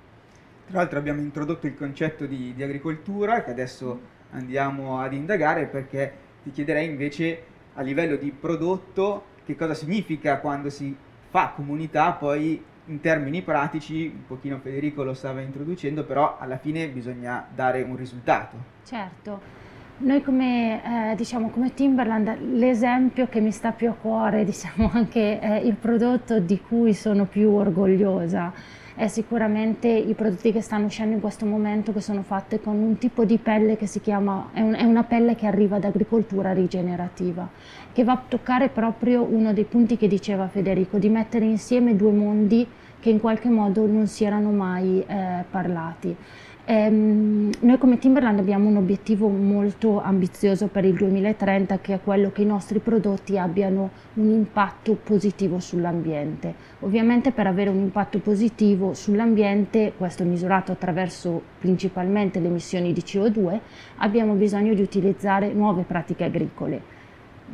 Tra 0.68 0.78
l'altro 0.78 1.00
abbiamo 1.00 1.20
introdotto 1.22 1.66
il 1.66 1.74
concetto 1.74 2.24
di, 2.26 2.54
di 2.54 2.62
agricoltura 2.62 3.42
che 3.42 3.50
adesso 3.50 4.00
andiamo 4.30 5.00
ad 5.00 5.12
indagare 5.12 5.66
perché 5.66 6.12
ti 6.44 6.52
chiederei 6.52 6.86
invece 6.86 7.42
a 7.74 7.82
livello 7.82 8.14
di 8.14 8.30
prodotto 8.30 9.24
che 9.44 9.56
cosa 9.56 9.74
significa 9.74 10.38
quando 10.38 10.70
si 10.70 10.96
fa 11.30 11.52
comunità 11.56 12.12
poi 12.12 12.62
in 12.86 13.00
termini 13.00 13.42
pratici, 13.42 14.12
un 14.14 14.26
pochino 14.26 14.58
Federico 14.58 15.02
lo 15.02 15.14
stava 15.14 15.40
introducendo, 15.40 16.04
però 16.04 16.36
alla 16.38 16.58
fine 16.58 16.88
bisogna 16.88 17.46
dare 17.54 17.82
un 17.82 17.96
risultato. 17.96 18.56
Certo. 18.84 19.62
Noi 19.96 20.22
come, 20.22 21.12
eh, 21.12 21.14
diciamo, 21.14 21.50
come 21.50 21.72
Timberland 21.72 22.36
l'esempio 22.40 23.28
che 23.28 23.40
mi 23.40 23.52
sta 23.52 23.70
più 23.70 23.88
a 23.88 23.94
cuore, 23.94 24.44
diciamo 24.44 24.90
anche 24.92 25.40
eh, 25.40 25.58
il 25.58 25.74
prodotto 25.74 26.40
di 26.40 26.60
cui 26.60 26.94
sono 26.94 27.24
più 27.24 27.50
orgogliosa 27.50 28.82
è 28.94 29.08
sicuramente 29.08 29.88
i 29.88 30.14
prodotti 30.14 30.52
che 30.52 30.60
stanno 30.60 30.86
uscendo 30.86 31.14
in 31.14 31.20
questo 31.20 31.44
momento 31.44 31.92
che 31.92 32.00
sono 32.00 32.22
fatti 32.22 32.60
con 32.60 32.76
un 32.76 32.96
tipo 32.96 33.24
di 33.24 33.38
pelle 33.38 33.76
che 33.76 33.86
si 33.86 34.00
chiama, 34.00 34.50
è, 34.52 34.60
un, 34.60 34.74
è 34.74 34.84
una 34.84 35.02
pelle 35.02 35.34
che 35.34 35.46
arriva 35.46 35.78
da 35.78 35.88
agricoltura 35.88 36.52
rigenerativa, 36.52 37.48
che 37.92 38.04
va 38.04 38.12
a 38.12 38.22
toccare 38.28 38.68
proprio 38.68 39.22
uno 39.22 39.52
dei 39.52 39.64
punti 39.64 39.96
che 39.96 40.06
diceva 40.06 40.46
Federico, 40.46 40.98
di 40.98 41.08
mettere 41.08 41.44
insieme 41.44 41.96
due 41.96 42.12
mondi 42.12 42.66
che 43.00 43.10
in 43.10 43.20
qualche 43.20 43.48
modo 43.48 43.86
non 43.86 44.06
si 44.06 44.24
erano 44.24 44.50
mai 44.50 45.04
eh, 45.06 45.44
parlati. 45.50 46.16
Ehm, 46.66 47.50
noi 47.60 47.76
come 47.76 47.98
Timberland 47.98 48.38
abbiamo 48.38 48.70
un 48.70 48.76
obiettivo 48.78 49.28
molto 49.28 50.00
ambizioso 50.00 50.68
per 50.68 50.86
il 50.86 50.94
2030 50.94 51.78
che 51.80 51.92
è 51.92 52.00
quello 52.02 52.32
che 52.32 52.40
i 52.40 52.46
nostri 52.46 52.78
prodotti 52.78 53.36
abbiano 53.36 53.90
un 54.14 54.30
impatto 54.30 54.94
positivo 54.94 55.60
sull'ambiente. 55.60 56.54
Ovviamente 56.80 57.32
per 57.32 57.46
avere 57.46 57.68
un 57.68 57.80
impatto 57.80 58.18
positivo 58.18 58.94
sull'ambiente, 58.94 59.92
questo 59.98 60.24
misurato 60.24 60.72
attraverso 60.72 61.42
principalmente 61.58 62.40
le 62.40 62.48
emissioni 62.48 62.94
di 62.94 63.02
CO2, 63.02 63.58
abbiamo 63.96 64.32
bisogno 64.32 64.72
di 64.72 64.80
utilizzare 64.80 65.52
nuove 65.52 65.82
pratiche 65.82 66.24
agricole. 66.24 66.92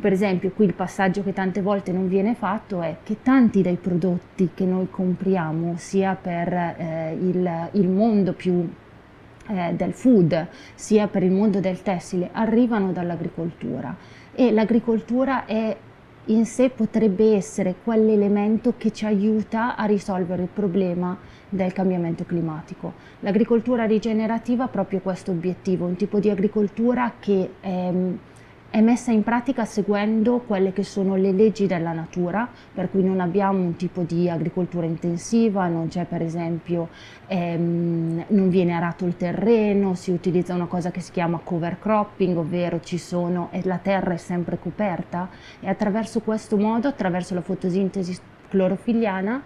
Per 0.01 0.13
esempio 0.13 0.53
qui 0.53 0.67
il 0.67 0.75
passaggio 0.75 1.25
che 1.25 1.33
tante 1.33 1.63
volte 1.63 1.91
non 1.91 2.07
viene 2.07 2.37
fatto 2.37 2.81
è 2.81 2.99
che 3.03 3.17
tanti 3.23 3.61
dei 3.61 3.75
prodotti 3.75 4.51
che 4.55 4.65
noi 4.65 4.87
compriamo 4.89 5.75
sia 5.79 6.15
per 6.15 6.53
eh, 6.53 7.19
il, 7.21 7.69
il 7.73 7.89
mondo 7.89 8.33
più 8.33 8.69
eh, 9.51 9.75
del 9.75 9.93
food 9.93 10.47
sia 10.75 11.07
per 11.09 11.23
il 11.23 11.33
mondo 11.33 11.61
del 11.61 11.83
tessile 11.83 12.31
arrivano 12.33 12.93
dall'agricoltura 12.93 13.97
e 14.33 14.53
l'agricoltura 14.53 15.45
è 15.45 15.77
in 16.27 16.45
sé 16.47 16.71
potrebbe 16.71 17.35
essere 17.35 17.75
quell'elemento 17.83 18.75
che 18.77 18.93
ci 18.93 19.05
aiuta 19.05 19.75
a 19.75 19.85
risolvere 19.85 20.43
il 20.43 20.49
problema 20.53 21.17
del 21.49 21.73
cambiamento 21.73 22.25
climatico. 22.25 22.93
L'agricoltura 23.21 23.85
rigenerativa 23.85 24.65
ha 24.65 24.69
proprio 24.69 25.01
questo 25.01 25.33
obiettivo, 25.33 25.87
un 25.87 25.97
tipo 25.97 26.21
di 26.21 26.31
agricoltura 26.31 27.15
che 27.19 27.55
ehm, 27.61 28.19
è 28.71 28.81
messa 28.81 29.11
in 29.11 29.25
pratica 29.25 29.65
seguendo 29.65 30.45
quelle 30.47 30.73
che 30.73 30.85
sono 30.85 31.17
le 31.17 31.33
leggi 31.33 31.67
della 31.67 31.93
natura, 31.93 32.49
per 32.73 32.89
cui 32.89 33.03
non 33.03 33.19
abbiamo 33.19 33.59
un 33.59 33.75
tipo 33.75 34.03
di 34.03 34.31
agricoltura 34.31 34.87
intensiva, 34.87 35.67
non 35.67 35.89
c'è 35.89 36.05
per 36.05 36.23
esempio, 36.23 36.89
ehm, 37.27 38.27
non 38.29 38.49
viene 38.49 38.73
arato 38.73 39.07
il 39.07 39.17
terreno, 39.17 39.95
si 39.95 40.13
utilizza 40.13 40.55
una 40.55 40.67
cosa 40.67 40.93
che 40.93 41.01
si 41.01 41.11
chiama 41.11 41.41
cover 41.43 41.81
cropping, 41.81 42.37
ovvero 42.37 42.81
ci 42.81 42.97
sono, 42.97 43.49
e 43.51 43.61
la 43.65 43.79
terra 43.79 44.15
è 44.15 44.19
sempre 44.19 44.57
coperta 44.57 45.29
e 45.59 45.69
attraverso 45.69 46.21
questo 46.21 46.57
modo, 46.57 46.87
attraverso 46.87 47.35
la 47.35 47.43
fotosintesi 47.43 48.17
clorofilliana, 48.49 49.43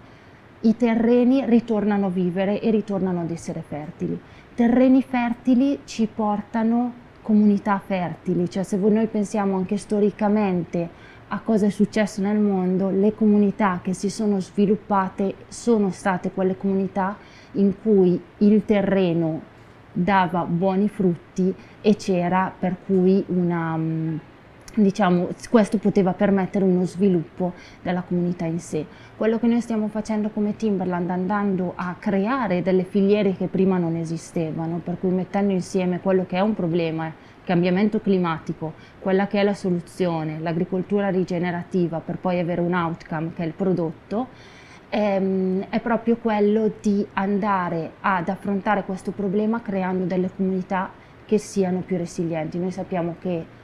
i 0.61 0.77
terreni 0.77 1.43
ritornano 1.47 2.07
a 2.07 2.09
vivere 2.09 2.61
e 2.61 2.69
ritornano 2.69 3.21
ad 3.21 3.31
essere 3.31 3.63
fertili. 3.67 4.19
Terreni 4.53 5.01
fertili 5.01 5.79
ci 5.85 6.07
portano 6.13 7.03
comunità 7.25 7.81
fertili, 7.83 8.47
cioè 8.47 8.61
se 8.61 8.77
noi 8.77 9.07
pensiamo 9.07 9.55
anche 9.55 9.77
storicamente 9.77 10.87
a 11.29 11.39
cosa 11.39 11.65
è 11.65 11.69
successo 11.71 12.21
nel 12.21 12.37
mondo, 12.37 12.91
le 12.91 13.15
comunità 13.15 13.79
che 13.81 13.93
si 13.93 14.11
sono 14.11 14.39
sviluppate 14.39 15.33
sono 15.47 15.89
state 15.89 16.29
quelle 16.31 16.55
comunità 16.55 17.17
in 17.53 17.73
cui 17.81 18.21
il 18.37 18.63
terreno 18.63 19.41
dava 19.91 20.43
buoni 20.43 20.87
frutti 20.87 21.51
e 21.81 21.95
c'era 21.95 22.53
per 22.57 22.75
cui 22.85 23.23
una 23.29 23.75
mm, 23.75 24.17
diciamo, 24.75 25.29
questo 25.49 25.77
poteva 25.77 26.13
permettere 26.13 26.65
uno 26.65 26.85
sviluppo 26.85 27.53
della 27.81 28.01
comunità 28.01 28.45
in 28.45 28.59
sé. 28.59 28.85
Quello 29.15 29.39
che 29.39 29.47
noi 29.47 29.61
stiamo 29.61 29.87
facendo 29.87 30.29
come 30.29 30.55
Timberland 30.55 31.09
andando 31.09 31.73
a 31.75 31.95
creare 31.97 32.61
delle 32.61 32.83
filiere 32.83 33.33
che 33.33 33.47
prima 33.47 33.77
non 33.77 33.95
esistevano, 33.95 34.81
per 34.83 34.97
cui 34.99 35.09
mettendo 35.09 35.53
insieme 35.53 35.99
quello 36.01 36.25
che 36.25 36.37
è 36.37 36.41
un 36.41 36.53
problema, 36.53 37.11
cambiamento 37.43 38.01
climatico, 38.01 38.73
quella 38.99 39.27
che 39.27 39.39
è 39.39 39.43
la 39.43 39.53
soluzione, 39.53 40.39
l'agricoltura 40.39 41.09
rigenerativa 41.09 41.99
per 41.99 42.17
poi 42.17 42.39
avere 42.39 42.61
un 42.61 42.73
outcome 42.73 43.31
che 43.33 43.43
è 43.43 43.45
il 43.45 43.53
prodotto, 43.53 44.27
ehm, 44.89 45.67
è 45.69 45.79
proprio 45.79 46.17
quello 46.17 46.71
di 46.81 47.05
andare 47.13 47.91
ad 48.01 48.29
affrontare 48.29 48.83
questo 48.83 49.11
problema 49.11 49.61
creando 49.61 50.05
delle 50.05 50.29
comunità 50.35 50.91
che 51.25 51.37
siano 51.37 51.79
più 51.79 51.97
resilienti. 51.97 52.59
Noi 52.59 52.71
sappiamo 52.71 53.15
che 53.19 53.54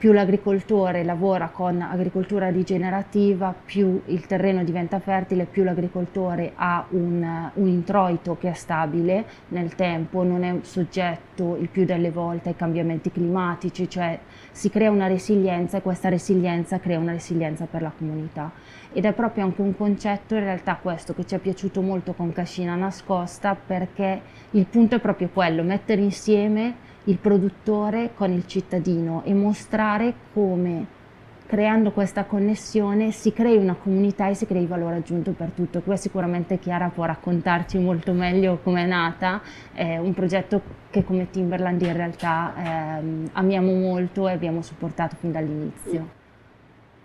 più 0.00 0.12
l'agricoltore 0.12 1.04
lavora 1.04 1.48
con 1.48 1.82
agricoltura 1.82 2.48
rigenerativa, 2.48 3.54
più 3.62 4.00
il 4.06 4.24
terreno 4.24 4.64
diventa 4.64 4.98
fertile, 4.98 5.44
più 5.44 5.62
l'agricoltore 5.62 6.52
ha 6.54 6.86
un, 6.88 7.50
un, 7.52 7.66
introito 7.66 8.38
che 8.40 8.48
è 8.48 8.54
stabile 8.54 9.26
nel 9.48 9.74
tempo, 9.74 10.22
non 10.22 10.42
è 10.42 10.56
soggetto 10.62 11.54
il 11.60 11.68
più 11.68 11.84
delle 11.84 12.10
volte 12.10 12.48
ai 12.48 12.56
cambiamenti 12.56 13.12
climatici, 13.12 13.90
cioè 13.90 14.18
si 14.50 14.70
crea 14.70 14.90
una 14.90 15.06
resilienza 15.06 15.76
e 15.76 15.82
questa 15.82 16.08
resilienza 16.08 16.80
crea 16.80 16.98
una 16.98 17.12
resilienza 17.12 17.66
per 17.66 17.82
la 17.82 17.92
comunità. 17.94 18.50
Ed 18.94 19.04
è 19.04 19.12
proprio 19.12 19.44
anche 19.44 19.60
un 19.60 19.76
concetto 19.76 20.34
in 20.34 20.44
realtà 20.44 20.78
questo 20.80 21.12
che 21.12 21.26
ci 21.26 21.34
è 21.34 21.38
piaciuto 21.38 21.82
molto 21.82 22.14
con 22.14 22.32
Cascina 22.32 22.74
Nascosta 22.74 23.54
perché 23.54 24.22
il 24.52 24.64
punto 24.64 24.94
è 24.94 24.98
proprio 24.98 25.28
quello, 25.30 25.62
mettere 25.62 26.00
insieme 26.00 26.88
il 27.10 27.18
produttore 27.18 28.12
con 28.14 28.30
il 28.30 28.46
cittadino 28.46 29.22
e 29.24 29.34
mostrare 29.34 30.14
come 30.32 30.98
creando 31.46 31.90
questa 31.90 32.24
connessione 32.24 33.10
si 33.10 33.32
crei 33.32 33.56
una 33.56 33.74
comunità 33.74 34.28
e 34.28 34.34
si 34.34 34.46
crei 34.46 34.66
valore 34.66 34.96
aggiunto 34.96 35.32
per 35.32 35.50
tutto. 35.50 35.80
Qui 35.80 35.96
sicuramente 35.96 36.60
Chiara 36.60 36.88
può 36.90 37.04
raccontarci 37.04 37.76
molto 37.78 38.12
meglio 38.12 38.60
come 38.62 38.84
è 38.84 38.86
nata, 38.86 39.42
è 39.72 39.96
un 39.96 40.14
progetto 40.14 40.62
che 40.90 41.02
come 41.02 41.28
Timberland 41.28 41.82
in 41.82 41.92
realtà 41.92 42.54
ehm, 42.56 43.30
amiamo 43.32 43.74
molto 43.74 44.28
e 44.28 44.32
abbiamo 44.32 44.62
supportato 44.62 45.16
fin 45.16 45.32
dall'inizio. 45.32 46.18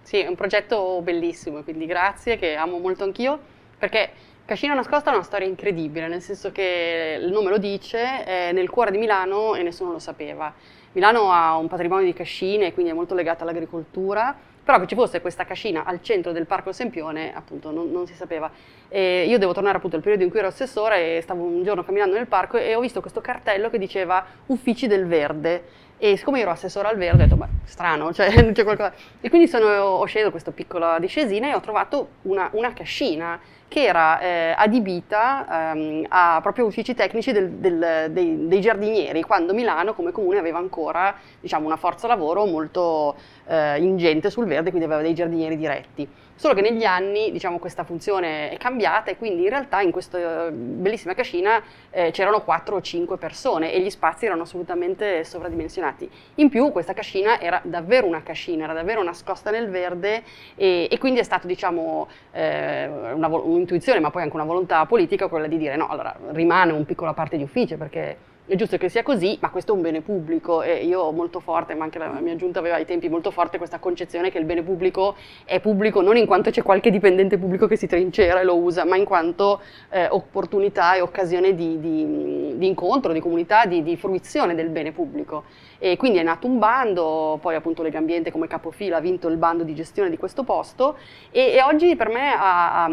Sì, 0.04 0.20
è 0.20 0.28
un 0.28 0.36
progetto 0.36 1.02
bellissimo, 1.02 1.64
quindi 1.64 1.88
grazie, 1.88 2.38
che 2.38 2.54
amo 2.54 2.78
molto 2.78 3.04
anch'io, 3.04 3.40
perché 3.80 4.12
Cascina 4.46 4.76
Nascosta 4.76 5.10
è 5.10 5.14
una 5.16 5.24
storia 5.24 5.48
incredibile, 5.48 6.08
nel 6.08 6.22
senso 6.22 6.52
che 6.52 7.18
il 7.20 7.32
nome 7.32 7.50
lo 7.50 7.58
dice, 7.58 8.24
è 8.24 8.52
nel 8.52 8.70
cuore 8.70 8.92
di 8.92 9.00
Milano 9.00 9.56
e 9.56 9.64
nessuno 9.64 9.92
lo 9.92 9.98
sapeva. 9.98 10.54
Milano 10.92 11.32
ha 11.32 11.58
un 11.58 11.68
patrimonio 11.68 12.06
di 12.06 12.14
cascine, 12.14 12.72
quindi 12.72 12.92
è 12.92 12.94
molto 12.94 13.16
legata 13.16 13.42
all'agricoltura, 13.42 14.38
però 14.64 14.80
che 14.80 14.86
ci 14.86 14.94
fosse 14.94 15.20
questa 15.20 15.46
cascina 15.46 15.84
al 15.84 16.00
centro 16.04 16.32
del 16.32 16.46
Parco 16.46 16.72
Sempione, 16.72 17.34
appunto, 17.34 17.72
non, 17.72 17.92
non 17.92 18.06
si 18.06 18.14
sapeva. 18.14 18.52
E 18.88 19.26
io 19.28 19.40
devo 19.40 19.52
tornare 19.52 19.78
appunto 19.78 19.96
al 19.96 20.04
periodo 20.04 20.24
in 20.24 20.30
cui 20.30 20.38
ero 20.38 20.50
assessore 20.50 21.18
e 21.18 21.22
stavo 21.22 21.42
un 21.42 21.64
giorno 21.64 21.84
camminando 21.84 22.16
nel 22.16 22.28
parco 22.28 22.58
e 22.58 22.76
ho 22.76 22.82
visto 22.82 23.02
questo 23.02 23.22
cartello 23.22 23.72
che 23.72 23.80
diceva 23.80 24.24
Uffici 24.46 24.86
del 24.86 25.08
Verde. 25.08 25.64
E 25.98 26.18
siccome 26.18 26.42
ero 26.42 26.52
assessore 26.52 26.88
al 26.88 26.98
verde, 26.98 27.24
ho 27.24 27.26
detto, 27.26 27.36
ma 27.38 27.48
strano, 27.64 28.14
cioè 28.14 28.30
non 28.44 28.54
c'è 28.54 28.64
qualcosa. 28.64 28.94
E 29.22 29.30
quindi 29.30 29.48
sono, 29.48 29.66
ho 29.66 30.06
sceso 30.06 30.30
questa 30.30 30.52
piccola 30.52 31.00
discesina 31.00 31.50
e 31.50 31.56
ho 31.56 31.62
trovato 31.62 32.10
una, 32.24 32.48
una 32.52 32.74
cascina 32.74 33.40
che 33.68 33.84
era 33.84 34.20
eh, 34.20 34.54
adibita 34.56 35.72
ehm, 35.74 36.06
a 36.08 36.40
proprio 36.42 36.66
uffici 36.66 36.94
tecnici 36.94 37.32
del, 37.32 37.50
del, 37.52 38.08
dei, 38.12 38.48
dei, 38.48 38.62
giardinieri, 38.62 39.22
quando 39.24 39.54
Milano 39.54 39.94
come 39.94 40.12
comune 40.12 40.38
aveva 40.38 40.60
ancora 40.60 41.16
diciamo, 41.40 41.66
una 41.66 41.76
forza 41.76 42.08
lavoro 42.08 42.46
molto 42.46 43.16
eh, 43.48 43.82
ingente 43.82 44.30
sul 44.30 44.46
verde, 44.46 44.70
quindi 44.70 44.86
aveva 44.86 45.02
dei 45.02 45.14
giardinieri 45.14 45.58
diretti. 45.58 46.08
Solo 46.38 46.54
che 46.54 46.60
negli 46.60 46.84
anni 46.84 47.32
diciamo, 47.32 47.60
questa 47.60 47.86
funzione 47.86 48.50
è 48.50 48.58
cambiata 48.58 49.10
e 49.10 49.18
quindi 49.18 49.44
in 49.44 49.50
realtà 49.50 49.80
in 49.80 49.92
questa 49.92 50.50
bellissima 50.52 51.14
cascina 51.14 51.64
eh, 51.90 52.12
c'erano 52.12 52.42
4 52.42 52.76
o 52.76 52.82
5 52.82 53.18
persone 53.18 53.72
e 53.72 53.80
gli 53.80 53.90
spazi 53.90 54.26
erano 54.26 54.42
assolutamente 54.42 55.24
sovradimensionati. 55.24 56.10
In 56.36 56.50
più 56.50 56.74
questa 56.74 56.92
cascina 56.92 57.40
era 57.40 57.62
davvero 57.64 58.06
una 58.06 58.22
cascina, 58.22 58.66
era 58.66 58.74
davvero 58.74 59.02
nascosta 59.02 59.50
nel 59.50 59.70
verde 59.70 60.24
e, 60.56 60.90
e 60.92 60.98
quindi 60.98 61.22
è 61.22 61.24
stato 61.24 61.48
diciamo, 61.48 62.10
eh, 62.34 62.86
una, 63.14 63.30
un'intuizione 63.66 64.00
ma 64.00 64.12
poi 64.12 64.22
anche 64.22 64.36
una 64.36 64.46
volontà 64.46 64.86
politica 64.86 65.28
quella 65.28 65.48
di 65.48 65.58
dire 65.58 65.76
no, 65.76 65.88
allora 65.88 66.16
rimane 66.32 66.72
un 66.72 66.86
piccola 66.86 67.14
parte 67.14 67.36
di 67.36 67.44
ufficio 67.44 67.76
perché 67.78 68.34
è 68.48 68.54
giusto 68.54 68.78
che 68.78 68.90
sia 68.90 69.02
così, 69.02 69.40
ma 69.42 69.50
questo 69.50 69.72
è 69.72 69.76
un 69.76 69.82
bene 69.82 70.02
pubblico 70.02 70.62
e 70.62 70.86
io 70.86 71.00
ho 71.02 71.12
molto 71.12 71.40
forte, 71.40 71.74
ma 71.74 71.84
anche 71.84 71.98
la 71.98 72.10
mia 72.22 72.36
giunta 72.36 72.60
aveva 72.60 72.76
ai 72.76 72.86
tempi 72.86 73.10
molto 73.10 73.32
forte 73.32 73.58
questa 73.58 73.80
concezione 73.80 74.30
che 74.30 74.38
il 74.38 74.46
bene 74.46 74.62
pubblico 74.62 75.16
è 75.46 75.60
pubblico 75.60 76.02
non 76.02 76.16
in 76.16 76.28
quanto 76.28 76.52
c'è 76.52 76.62
qualche 76.62 76.92
dipendente 76.92 77.40
pubblico 77.40 77.66
che 77.66 77.76
si 77.76 77.88
trincera 77.88 78.42
e 78.42 78.44
lo 78.44 78.56
usa, 78.56 78.86
ma 78.86 78.98
in 78.98 79.04
quanto 79.04 79.62
eh, 79.90 80.08
opportunità 80.12 80.94
e 80.94 81.02
occasione 81.02 81.56
di, 81.56 81.80
di, 81.80 82.54
di 82.56 82.68
incontro, 82.68 83.14
di 83.14 83.20
comunità, 83.20 83.66
di, 83.66 83.82
di, 83.82 83.98
fruizione 83.98 84.54
del 84.54 84.70
bene 84.70 84.92
pubblico. 84.92 85.46
E 85.80 85.98
quindi 85.98 86.20
è 86.20 86.24
nato 86.24 86.46
un 86.46 86.60
bando, 86.60 87.40
poi 87.42 87.56
appunto 87.56 87.82
Legambiente 87.82 88.32
come 88.32 88.46
capofila 88.46 88.98
ha 88.98 89.02
vinto 89.02 89.28
il 89.28 89.38
bando 89.38 89.64
di 89.64 89.74
gestione 89.74 90.12
di 90.12 90.18
questo 90.18 90.44
posto 90.44 90.98
e, 91.32 91.54
e 91.54 91.64
oggi 91.64 91.96
per 91.96 92.10
me 92.10 92.32
ha, 92.32 92.84
ha 92.84 92.90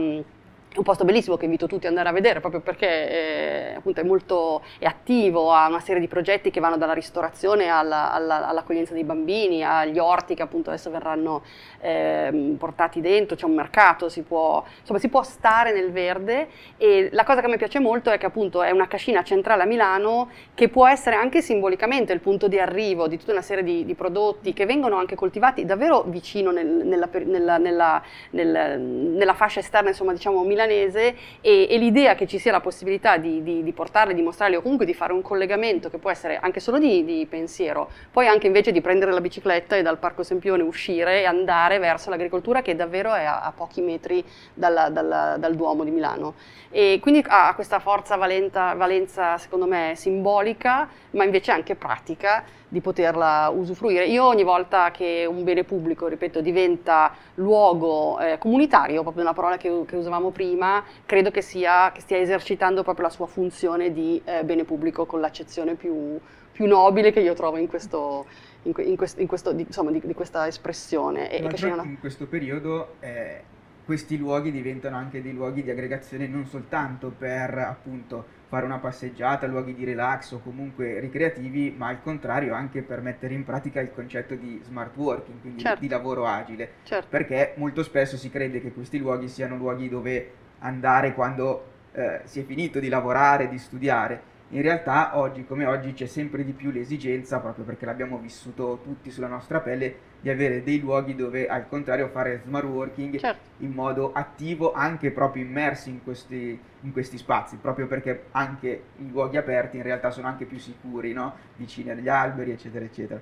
un 0.77 0.83
posto 0.83 1.05
bellissimo 1.05 1.37
che 1.37 1.45
invito 1.45 1.67
tutti 1.67 1.87
ad 1.87 1.91
andare 1.91 2.09
a 2.09 2.13
vedere 2.13 2.41
proprio 2.41 2.61
perché 2.61 3.73
è, 3.73 3.75
appunto, 3.77 4.01
è 4.01 4.05
molto 4.05 4.63
è 4.79 4.87
attivo, 4.87 5.53
ha 5.53 5.69
una 5.69 5.81
serie 5.81 6.01
di 6.01 6.09
progetti 6.09 6.51
che 6.51 6.61
vanno 6.61 6.77
dalla 6.77 6.95
ristorazione 6.95 7.69
alla, 7.69 8.13
alla, 8.13 8.49
all'accoglienza 8.49 8.95
dei 8.95 9.05
bambini, 9.05 9.63
agli 9.63 9.99
orti 9.99 10.35
che 10.35 10.43
appunto 10.43 10.71
adesso 10.71 10.91
verranno 10.91 11.43
eh, 11.81 12.55
portati 12.59 13.01
dentro, 13.01 13.37
c'è 13.37 13.45
un 13.45 13.55
mercato, 13.55 14.09
si 14.09 14.23
può, 14.23 14.65
insomma, 14.81 14.99
si 14.99 15.09
può 15.09 15.23
stare 15.23 15.73
nel 15.73 15.93
verde 15.93 16.49
e 16.79 17.11
la 17.13 17.25
cosa 17.25 17.41
che 17.41 17.47
a 17.47 17.49
me 17.51 17.59
piace 17.59 17.79
molto 17.79 18.11
è 18.11 18.19
che 18.19 18.27
appunto 18.27 18.63
è 18.63 18.71
una 18.71 18.89
cascina 18.89 19.23
centrale 19.23 19.63
a 19.63 19.67
Milano 19.67 20.31
che 20.55 20.69
può 20.69 20.87
essere 20.87 21.17
anche 21.17 21.43
simbolicamente 21.43 22.13
il 22.13 22.21
punto 22.21 22.49
di 22.49 22.59
arrivo 22.59 23.09
di 23.09 23.19
tutta 23.19 23.33
una 23.33 23.43
serie 23.43 23.63
di, 23.63 23.85
di 23.85 23.95
prodotti 23.95 24.53
che 24.53 24.65
vengono 24.65 24.97
anche 24.97 25.15
coltivati 25.15 25.65
davvero 25.65 26.03
vicino 26.03 26.51
nel, 26.51 26.67
nella, 26.67 27.09
nella, 27.13 27.59
nella, 27.59 28.77
nella, 28.77 29.35
fascia 29.35 29.61
esterna, 29.61 29.89
insomma 29.89 30.13
diciamo 30.13 30.43
Milano 30.45 30.62
milanese 30.63 31.17
e, 31.41 31.67
e, 31.69 31.79
l'idea 31.79 32.15
che 32.15 32.27
ci 32.27 32.39
sia 32.39 32.53
la 32.53 32.61
possibilità 32.61 33.17
di, 33.17 33.43
di, 33.43 33.63
di, 33.63 33.73
portarli, 33.73 34.15
di 34.15 34.23
mostrarli 34.23 34.57
o 34.57 34.63
comunque 34.63 34.87
di 34.87 34.95
fare 34.95 35.13
un 35.13 35.23
collegamento 35.23 35.91
che 35.91 35.99
può 35.99 36.11
essere 36.11 36.39
anche 36.39 36.61
solo 36.61 36.79
di, 36.79 37.05
di, 37.05 37.27
pensiero, 37.29 37.91
poi 38.11 38.27
anche 38.27 38.47
invece 38.47 38.73
di 38.73 38.81
prendere 38.81 39.13
la 39.13 39.21
bicicletta 39.21 39.77
e 39.77 39.83
dal 39.83 39.99
Parco 39.99 40.23
Sempione 40.23 40.63
uscire 40.63 41.21
e 41.21 41.25
andare 41.25 41.79
verso 41.79 42.11
l'agricoltura 42.11 42.63
che 42.63 42.75
davvero 42.75 43.13
è 43.13 43.25
a, 43.25 43.41
a 43.43 43.53
pochi 43.53 43.81
metri 43.81 44.25
dalla, 44.55 44.89
dalla, 44.89 45.37
dal 45.39 45.55
Duomo 45.55 45.85
di 45.85 45.91
Milano. 45.91 46.35
E 46.71 46.99
quindi 47.03 47.23
ha 47.27 47.55
questa 47.55 47.81
forza 47.81 48.17
valenta, 48.17 48.75
valenza 48.75 49.37
secondo 49.37 49.67
me 49.67 49.93
simbolica 49.95 50.89
ma 51.11 51.25
invece 51.25 51.51
anche 51.51 51.75
pratica 51.75 52.45
di 52.73 52.81
poterla 52.81 53.53
usufruire. 53.55 54.07
Io 54.07 54.25
ogni 54.25 54.45
volta 54.45 54.91
che 54.93 55.27
un 55.29 55.45
bene 55.45 55.63
pubblico, 55.63 56.07
ripeto, 56.07 56.41
diventa 56.41 57.15
luogo 57.35 58.19
eh, 58.19 58.39
comunitario, 58.39 59.03
proprio 59.03 59.23
una 59.23 59.35
parola 59.35 59.59
che, 59.59 59.85
che, 59.87 59.97
usavamo 59.97 60.31
prima, 60.31 60.83
credo 61.05 61.31
che, 61.31 61.43
sia, 61.43 61.93
che 61.93 62.01
stia 62.01 62.17
esercitando 62.17 62.83
proprio 62.83 63.05
la 63.05 63.13
sua 63.13 63.27
funzione 63.27 63.93
di 63.93 64.19
eh, 64.25 64.43
bene 64.45 64.65
pubblico 64.65 65.05
con 65.05 65.21
l'accezione 65.21 65.75
più, 65.75 66.19
più, 66.51 66.65
nobile 66.65 67.13
che 67.13 67.21
io 67.21 67.35
trovo 67.35 67.59
in 67.59 67.67
questo, 67.67 68.25
in, 68.63 68.73
in 68.79 68.97
questo, 68.97 69.21
in 69.21 69.27
questo 69.27 69.53
di, 69.53 69.65
insomma, 69.67 69.91
di, 69.91 70.01
di, 70.03 70.15
questa 70.15 70.47
espressione. 70.47 71.31
E, 71.31 71.45
e 71.45 71.67
in 71.85 71.99
questo 72.01 72.27
periodo 72.27 72.95
eh, 73.01 73.43
questi 73.85 74.17
luoghi 74.17 74.51
diventano 74.51 74.97
anche 74.97 75.21
dei 75.21 75.35
luoghi 75.35 75.63
di 75.63 75.71
aggregazione 75.71 76.27
non 76.27 76.47
soltanto 76.47 77.13
per 77.15 77.53
appunto 77.59 78.41
fare 78.53 78.67
una 78.67 78.77
passeggiata, 78.77 79.47
luoghi 79.47 79.73
di 79.73 79.83
relax 79.83 80.33
o 80.33 80.41
comunque 80.41 81.01
ricreativi, 81.01 81.75
ma 81.75 81.87
al 81.87 82.03
contrario 82.03 82.53
anche 82.53 82.83
per 82.83 83.01
mettere 83.01 83.33
in 83.33 83.45
pratica 83.45 83.81
il 83.81 83.91
concetto 83.95 84.35
di 84.35 84.61
smart 84.63 84.95
working, 84.95 85.41
quindi 85.41 85.63
certo. 85.63 85.81
di 85.81 85.89
lavoro 85.89 86.27
agile. 86.27 86.73
Certo. 86.83 87.07
Perché 87.09 87.55
molto 87.57 87.83
spesso 87.83 88.19
si 88.19 88.29
crede 88.29 88.61
che 88.61 88.71
questi 88.75 88.99
luoghi 88.99 89.29
siano 89.29 89.57
luoghi 89.57 89.89
dove 89.89 90.33
andare 90.59 91.15
quando 91.15 91.65
eh, 91.93 92.21
si 92.25 92.41
è 92.41 92.45
finito 92.45 92.79
di 92.79 92.91
lavorare, 92.91 93.49
di 93.49 93.57
studiare 93.57 94.21
in 94.53 94.61
realtà 94.61 95.17
oggi 95.17 95.45
come 95.47 95.65
oggi 95.65 95.95
c'è 95.95 96.07
sempre 96.07 96.45
di 96.45 96.53
più 96.53 96.71
l'esigenza, 96.71 97.41
proprio 97.41 97.65
perché 97.65 97.87
l'abbiamo 97.87 98.19
vissuto 98.19 98.81
tutti 98.83 99.11
sulla 99.11 99.27
nostra 99.27 99.61
pelle, 99.61 100.11
di 100.21 100.29
avere 100.29 100.63
dei 100.63 100.79
luoghi 100.79 101.15
dove 101.15 101.49
al 101.49 101.69
contrario 101.69 102.09
fare 102.09 102.43
smart 102.45 102.67
working 102.67 103.19
certo. 103.19 103.49
in 103.59 103.73
modo 103.73 104.13
attivo, 104.13 104.73
anche 104.73 105.11
proprio 105.11 105.43
immersi 105.43 105.89
in 105.89 106.03
questi, 106.03 106.59
in 106.81 106.93
questi, 106.93 107.17
spazi, 107.17 107.57
proprio 107.57 107.87
perché 107.87 108.27
anche 108.33 108.83
i 108.99 109.11
luoghi 109.11 109.39
aperti 109.39 109.79
in 109.79 109.83
realtà 109.83 110.11
sono 110.11 110.29
anche 110.29 110.45
più 110.45 110.59
sicuri, 110.59 111.13
no? 111.15 111.35
vicini 111.57 111.91
agli 111.91 112.09
alberi, 112.09 112.51
eccetera, 112.51 112.85
eccetera. 112.85 113.21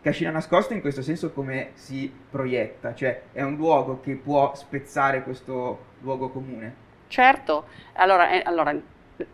Cascina 0.00 0.30
nascosta 0.30 0.72
in 0.72 0.80
questo 0.80 1.02
senso 1.02 1.32
come 1.32 1.70
si 1.74 2.12
proietta, 2.30 2.94
cioè 2.94 3.24
è 3.32 3.42
un 3.42 3.56
luogo 3.56 4.00
che 4.00 4.16
può 4.16 4.54
spezzare 4.54 5.22
questo 5.22 5.90
luogo 6.00 6.30
comune. 6.30 6.80
Certo, 7.08 7.66
allora, 7.92 8.30
eh, 8.30 8.42
allora 8.44 8.74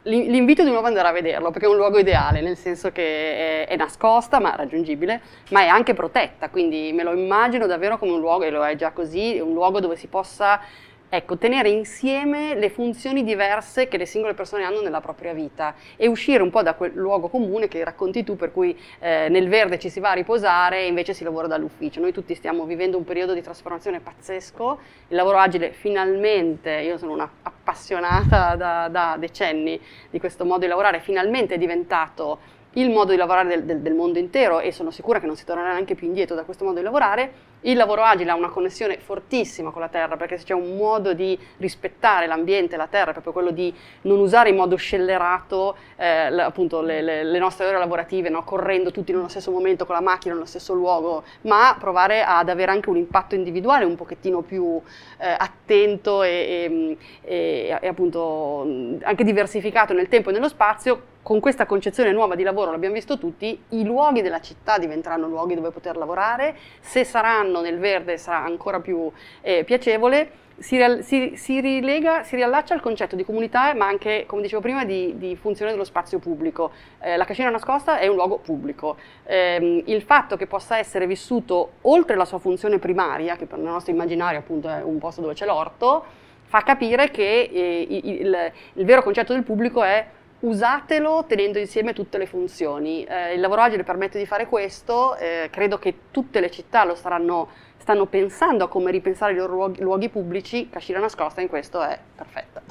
L'invito 0.03 0.63
di 0.63 0.71
nuovo 0.71 0.87
ad 0.87 0.93
andare 0.93 1.09
a 1.09 1.13
vederlo 1.13 1.51
perché 1.51 1.67
è 1.67 1.71
un 1.71 1.77
luogo 1.77 1.99
ideale, 1.99 2.41
nel 2.41 2.57
senso 2.57 2.93
che 2.93 3.67
è, 3.67 3.77
nascosta 3.77 4.41
ma 4.41 4.55
raggiungibile, 4.57 5.21
ma 5.51 5.61
è 5.63 5.67
anche 5.67 5.95
protetta, 5.95 6.51
quindi 6.51 6.93
me 6.93 7.03
lo 7.03 7.13
immagino 7.13 7.67
davvero 7.67 7.99
come 7.99 8.13
un 8.13 8.21
luogo, 8.21 8.45
e 8.45 8.51
lo 8.51 8.65
è 8.65 8.75
già 8.77 8.91
così, 8.91 9.39
un 9.39 9.53
luogo 9.53 9.81
dove 9.81 9.97
si 9.97 10.07
possa 10.07 10.61
ecco, 11.09 11.39
tenere 11.39 11.71
insieme 11.71 12.55
le 12.55 12.71
funzioni 12.71 13.25
diverse 13.25 13.89
che 13.89 13.97
le 13.97 14.07
singole 14.07 14.35
persone 14.35 14.65
hanno 14.65 14.81
nella 14.81 15.01
propria 15.01 15.33
vita 15.33 15.75
e 15.97 16.07
uscire 16.07 16.43
un 16.43 16.51
po' 16.51 16.63
da 16.63 16.75
quel 16.75 16.93
luogo 16.95 17.29
comune 17.29 17.69
che 17.69 17.83
racconti 17.83 18.25
tu, 18.25 18.37
per 18.37 18.53
cui 18.53 18.79
eh, 18.99 19.29
nel 19.29 19.49
verde 19.49 19.79
ci 19.79 19.89
si 19.89 20.01
va 20.01 20.11
a 20.11 20.15
riposare 20.15 20.81
e 20.81 20.87
invece 20.87 21.15
si 21.15 21.25
lavora 21.25 21.47
dall'ufficio. 21.47 22.01
Noi 22.01 22.13
tutti 22.13 22.35
stiamo 22.35 22.65
vivendo 22.65 22.97
un 22.97 23.05
periodo 23.05 23.33
di 23.33 23.43
trasformazione 23.43 24.01
pazzesco, 24.01 24.79
il 25.09 25.17
lavoro 25.17 25.39
agile 25.39 25.73
finalmente, 25.73 26.71
io 26.71 26.99
sono 26.99 27.13
una 27.13 27.31
appassionata 27.43 28.55
da, 28.57 28.89
da 28.89 29.17
decenni 29.19 29.81
di 30.11 30.19
questo 30.19 30.45
modo 30.45 30.61
di 30.61 30.67
lavorare, 30.67 31.01
finalmente 31.01 31.55
è 31.55 31.59
diventato 31.59 32.57
il 32.81 32.91
modo 32.91 33.11
di 33.11 33.17
lavorare 33.17 33.49
del, 33.49 33.65
del, 33.65 33.81
del, 33.81 33.95
mondo 33.95 34.19
intero 34.19 34.61
e 34.61 34.73
sono 34.73 34.91
sicura 34.91 35.19
che 35.19 35.27
non 35.27 35.37
si 35.37 35.45
tornerà 35.45 35.73
neanche 35.73 35.95
più 35.95 36.07
indietro 36.07 36.37
da 36.37 36.45
questo 36.45 36.65
modo 36.65 36.79
di 36.79 36.85
lavorare. 36.85 37.47
Il 37.63 37.77
lavoro 37.77 38.03
agile 38.03 38.31
ha 38.31 38.37
una 38.37 38.51
connessione 38.51 38.99
fortissima 38.99 39.71
con 39.71 39.81
la 39.81 39.89
terra 39.89 40.17
perché 40.17 40.39
se 40.39 40.45
c'è 40.45 40.55
un 40.55 40.77
modo 40.77 41.13
di 41.13 41.37
rispettare 41.57 42.29
l'ambiente, 42.29 42.77
la 42.77 42.87
terra, 42.87 43.11
è 43.11 43.13
proprio 43.13 43.33
quello 43.33 43.51
di 43.51 43.75
non 44.03 44.21
usare 44.21 44.51
in 44.51 44.57
modo 44.57 44.77
scellerato 44.77 45.77
eh, 45.97 46.41
appunto 46.41 46.81
le, 46.81 47.03
le, 47.03 47.25
le, 47.25 47.39
nostre 47.41 47.67
ore 47.67 47.79
lavorative, 47.79 48.29
no? 48.29 48.45
correndo 48.45 48.93
tutti 48.93 49.11
nello 49.11 49.27
stesso 49.27 49.51
momento 49.51 49.85
con 49.87 49.97
la 49.97 50.01
macchina 50.01 50.35
nello 50.35 50.47
stesso 50.47 50.73
luogo, 50.73 51.25
ma 51.43 51.77
provare 51.81 52.23
ad 52.23 52.49
avere 52.49 52.71
anche 52.71 52.91
un 52.91 52.97
impatto 52.97 53.35
individuale 53.35 53.85
un 53.85 53.97
pochettino 53.97 54.43
più 54.43 54.81
eh, 55.19 55.35
attento 55.37 56.23
e, 56.23 56.29
e, 56.29 56.97
e, 57.23 57.79
e 57.81 57.89
appunto 57.89 58.63
anche 59.03 59.25
diversificato 59.25 59.93
nel 59.95 60.07
tempo 60.07 60.31
e 60.31 60.33
nello 60.33 60.49
spazio 60.49 61.17
con 61.29 61.41
questa 61.41 61.67
concezione 61.67 62.11
nuova 62.11 62.37
di 62.37 62.43
lavoro, 62.43 62.71
l'abbiamo 62.71 62.95
visto 62.95 63.19
tutti, 63.19 63.63
i 63.69 63.85
luoghi 63.85 64.23
della 64.23 64.41
città 64.41 64.79
diventeranno 64.79 65.29
luoghi 65.29 65.55
dove 65.55 65.71
poter 65.71 65.99
lavorare, 65.99 66.57
se 66.81 67.05
saranno 67.05 67.61
nel 67.61 67.79
verde 67.79 68.17
sarà 68.17 68.43
ancora 68.43 68.81
più 68.81 69.13
eh, 69.43 69.63
piacevole, 69.63 70.31
si, 70.57 70.79
si, 71.03 71.33
si, 71.37 71.61
rilega, 71.61 72.23
si 72.23 72.35
riallaccia 72.35 72.73
al 72.73 72.81
concetto 72.81 73.15
di 73.15 73.27
comunità, 73.27 73.75
ma 73.75 73.87
anche, 73.87 74.25
come 74.25 74.41
dicevo 74.41 74.63
prima, 74.63 74.87
di, 74.87 75.19
di 75.19 75.37
funzione 75.37 75.71
dello 75.71 75.85
spazio 75.85 76.19
pubblico. 76.19 76.71
Eh, 76.99 77.19
la 77.19 77.27
cascina 77.27 77.51
nascosta 77.51 77.99
è 77.99 78.07
un 78.07 78.15
luogo 78.15 78.39
pubblico. 78.39 78.97
Eh, 79.25 79.83
il 79.85 80.01
fatto 80.01 80.35
che 80.39 80.47
possa 80.47 80.79
essere 80.79 81.07
vissuto 81.07 81.73
oltre 81.83 82.17
la 82.17 82.25
sua 82.25 82.39
funzione 82.39 82.79
primaria, 82.79 83.37
che 83.37 83.45
per 83.45 83.59
il 83.59 83.65
nostro 83.65 83.93
immaginario 83.93 84.39
appunto 84.39 84.71
è 84.71 84.81
un 84.83 84.97
posto 84.97 85.21
dove 85.21 85.35
c'è 85.35 85.45
l'orto, 85.45 86.07
fa 86.45 86.63
capire 86.63 87.11
che 87.11 87.51
eh, 87.53 87.87
il, 87.87 88.21
il, 88.23 88.53
il 88.73 88.85
vero 88.87 89.03
concetto 89.03 89.35
del 89.35 89.43
pubblico 89.43 89.83
è 89.83 90.17
usatelo 90.41 91.25
tenendo 91.27 91.59
insieme 91.59 91.93
tutte 91.93 92.19
le 92.19 92.27
funzioni. 92.27 93.05
Eh, 93.05 93.35
il 93.35 93.41
lavoro 93.41 93.63
agile 93.63 93.85
permette 93.85 94.19
di 94.19 94.27
fare 94.27 94.47
questo, 94.47 95.17
eh, 95.17 95.49
credo 95.51 95.79
che 95.79 95.95
tutte 96.11 96.41
le 96.41 96.51
città 96.51 96.85
lo 96.85 96.95
staranno, 96.95 97.49
stanno 97.79 98.07
pensando 98.07 98.65
a 98.65 98.69
come 98.69 98.91
ripensare 98.91 99.33
i 99.33 99.37
loro 99.37 99.55
luoghi, 99.55 99.81
luoghi 99.81 100.09
pubblici, 100.09 100.69
Cascina 100.69 100.99
Nascosta 100.99 101.41
in 101.41 101.49
questo 101.49 101.83
è 101.83 101.99
perfetta. 102.15 102.63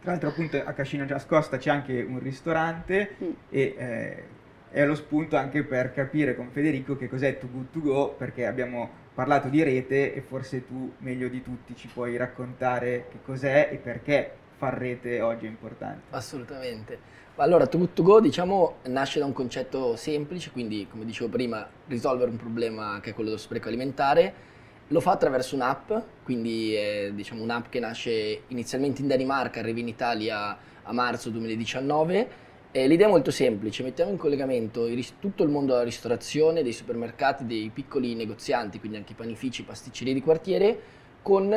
Tra 0.00 0.12
l'altro 0.12 0.30
appunto 0.30 0.62
a 0.64 0.72
Cascina 0.72 1.04
Nascosta 1.04 1.58
c'è 1.58 1.70
anche 1.70 2.00
un 2.00 2.20
ristorante 2.20 3.16
mm. 3.22 3.30
e 3.50 3.74
eh, 3.76 4.24
è 4.70 4.84
lo 4.86 4.94
spunto 4.94 5.36
anche 5.36 5.62
per 5.62 5.92
capire 5.92 6.34
con 6.34 6.48
Federico 6.50 6.96
che 6.96 7.08
cos'è 7.08 7.38
Too 7.38 7.50
Good 7.50 7.70
To 7.70 7.80
Go 7.80 8.08
perché 8.16 8.46
abbiamo 8.46 8.88
parlato 9.12 9.48
di 9.48 9.62
rete 9.62 10.14
e 10.14 10.20
forse 10.22 10.64
tu 10.64 10.94
meglio 10.98 11.28
di 11.28 11.42
tutti 11.42 11.76
ci 11.76 11.88
puoi 11.88 12.16
raccontare 12.16 13.06
che 13.10 13.18
cos'è 13.22 13.68
e 13.70 13.76
perché 13.76 14.32
far 14.60 14.74
rete 14.74 15.22
oggi 15.22 15.46
è 15.46 15.48
importante. 15.48 16.02
Assolutamente. 16.10 16.98
Allora, 17.36 17.66
Too 17.66 17.80
Good 17.80 17.92
To 17.94 18.02
Go 18.02 18.20
diciamo 18.20 18.76
nasce 18.88 19.18
da 19.18 19.24
un 19.24 19.32
concetto 19.32 19.96
semplice, 19.96 20.50
quindi 20.50 20.86
come 20.90 21.06
dicevo 21.06 21.30
prima, 21.30 21.66
risolvere 21.86 22.30
un 22.30 22.36
problema 22.36 23.00
che 23.00 23.10
è 23.10 23.14
quello 23.14 23.30
dello 23.30 23.40
spreco 23.40 23.68
alimentare. 23.68 24.48
Lo 24.88 25.00
fa 25.00 25.12
attraverso 25.12 25.54
un'app, 25.54 25.92
quindi 26.22 26.74
è 26.74 27.10
diciamo, 27.14 27.42
un'app 27.42 27.70
che 27.70 27.80
nasce 27.80 28.42
inizialmente 28.48 29.00
in 29.00 29.08
Danimarca, 29.08 29.60
arriva 29.60 29.78
in 29.78 29.88
Italia 29.88 30.58
a 30.82 30.92
marzo 30.92 31.30
2019. 31.30 32.48
E 32.70 32.86
l'idea 32.86 33.06
è 33.06 33.10
molto 33.10 33.30
semplice, 33.30 33.82
mettiamo 33.82 34.10
in 34.10 34.18
collegamento 34.18 34.86
tutto 35.18 35.42
il 35.42 35.48
mondo 35.48 35.72
della 35.72 35.84
ristorazione, 35.84 36.62
dei 36.62 36.72
supermercati, 36.74 37.46
dei 37.46 37.70
piccoli 37.72 38.14
negozianti, 38.14 38.78
quindi 38.78 38.98
anche 38.98 39.14
panifici, 39.14 39.64
pasticcerie 39.64 40.12
di 40.12 40.20
quartiere, 40.20 40.80
con 41.22 41.48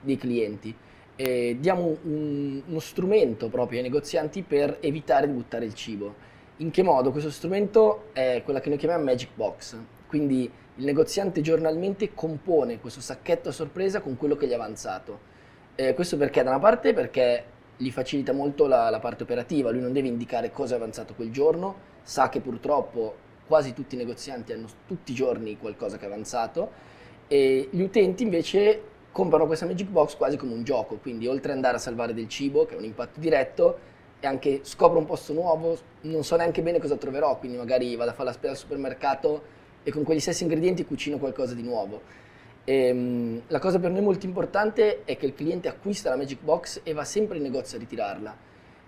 dei 0.00 0.16
clienti 0.16 0.74
eh, 1.16 1.56
diamo 1.60 1.96
un, 2.02 2.62
uno 2.66 2.78
strumento 2.80 3.48
proprio 3.48 3.78
ai 3.78 3.84
negozianti 3.84 4.42
per 4.42 4.78
evitare 4.80 5.26
di 5.26 5.32
buttare 5.32 5.64
il 5.64 5.74
cibo. 5.74 6.30
In 6.58 6.70
che 6.70 6.82
modo? 6.82 7.10
Questo 7.10 7.30
strumento 7.30 8.08
è 8.12 8.42
quella 8.44 8.60
che 8.60 8.68
noi 8.68 8.78
chiamiamo 8.78 9.04
Magic 9.04 9.30
Box, 9.34 9.76
quindi 10.06 10.50
il 10.76 10.84
negoziante 10.84 11.40
giornalmente 11.40 12.14
compone 12.14 12.80
questo 12.80 13.00
sacchetto 13.00 13.50
a 13.50 13.52
sorpresa 13.52 14.00
con 14.00 14.16
quello 14.16 14.36
che 14.36 14.46
gli 14.46 14.50
è 14.50 14.54
avanzato. 14.54 15.30
Eh, 15.74 15.94
questo 15.94 16.16
perché? 16.16 16.42
Da 16.42 16.50
una 16.50 16.58
parte 16.58 16.92
perché 16.92 17.44
gli 17.76 17.90
facilita 17.90 18.32
molto 18.32 18.66
la, 18.66 18.90
la, 18.90 19.00
parte 19.00 19.22
operativa, 19.22 19.70
lui 19.70 19.80
non 19.80 19.92
deve 19.92 20.08
indicare 20.08 20.50
cosa 20.50 20.74
è 20.74 20.76
avanzato 20.76 21.14
quel 21.14 21.30
giorno, 21.30 21.90
sa 22.02 22.28
che 22.28 22.40
purtroppo 22.40 23.16
quasi 23.46 23.72
tutti 23.72 23.96
i 23.96 23.98
negozianti 23.98 24.52
hanno 24.52 24.68
tutti 24.86 25.12
i 25.12 25.14
giorni 25.14 25.58
qualcosa 25.58 25.98
che 25.98 26.04
è 26.04 26.06
avanzato 26.06 26.70
e 27.26 27.68
gli 27.70 27.80
utenti 27.80 28.22
invece 28.22 28.82
comprano 29.12 29.46
questa 29.46 29.66
Magic 29.66 29.88
Box 29.88 30.16
quasi 30.16 30.36
come 30.36 30.54
un 30.54 30.64
gioco, 30.64 30.96
quindi 30.96 31.26
oltre 31.26 31.50
ad 31.50 31.56
andare 31.56 31.76
a 31.76 31.78
salvare 31.78 32.14
del 32.14 32.28
cibo, 32.28 32.64
che 32.64 32.74
è 32.74 32.78
un 32.78 32.84
impatto 32.84 33.20
diretto, 33.20 33.90
e 34.18 34.26
anche 34.26 34.60
scopro 34.62 34.98
un 34.98 35.04
posto 35.04 35.32
nuovo, 35.32 35.76
non 36.02 36.24
so 36.24 36.36
neanche 36.36 36.62
bene 36.62 36.78
cosa 36.78 36.96
troverò, 36.96 37.38
quindi 37.38 37.58
magari 37.58 37.94
vado 37.94 38.10
a 38.10 38.14
fare 38.14 38.28
la 38.28 38.34
spesa 38.34 38.52
al 38.52 38.58
supermercato 38.58 39.42
e 39.82 39.90
con 39.90 40.02
quegli 40.04 40.20
stessi 40.20 40.44
ingredienti 40.44 40.84
cucino 40.84 41.18
qualcosa 41.18 41.54
di 41.54 41.62
nuovo. 41.62 42.00
E, 42.64 42.86
ehm, 42.86 43.42
la 43.48 43.58
cosa 43.58 43.78
per 43.78 43.90
noi 43.90 44.02
molto 44.02 44.24
importante 44.24 45.04
è 45.04 45.16
che 45.16 45.26
il 45.26 45.34
cliente 45.34 45.68
acquista 45.68 46.08
la 46.08 46.16
Magic 46.16 46.40
Box 46.40 46.80
e 46.84 46.92
va 46.92 47.04
sempre 47.04 47.36
in 47.36 47.42
negozio 47.42 47.76
a 47.76 47.80
ritirarla. 47.80 48.36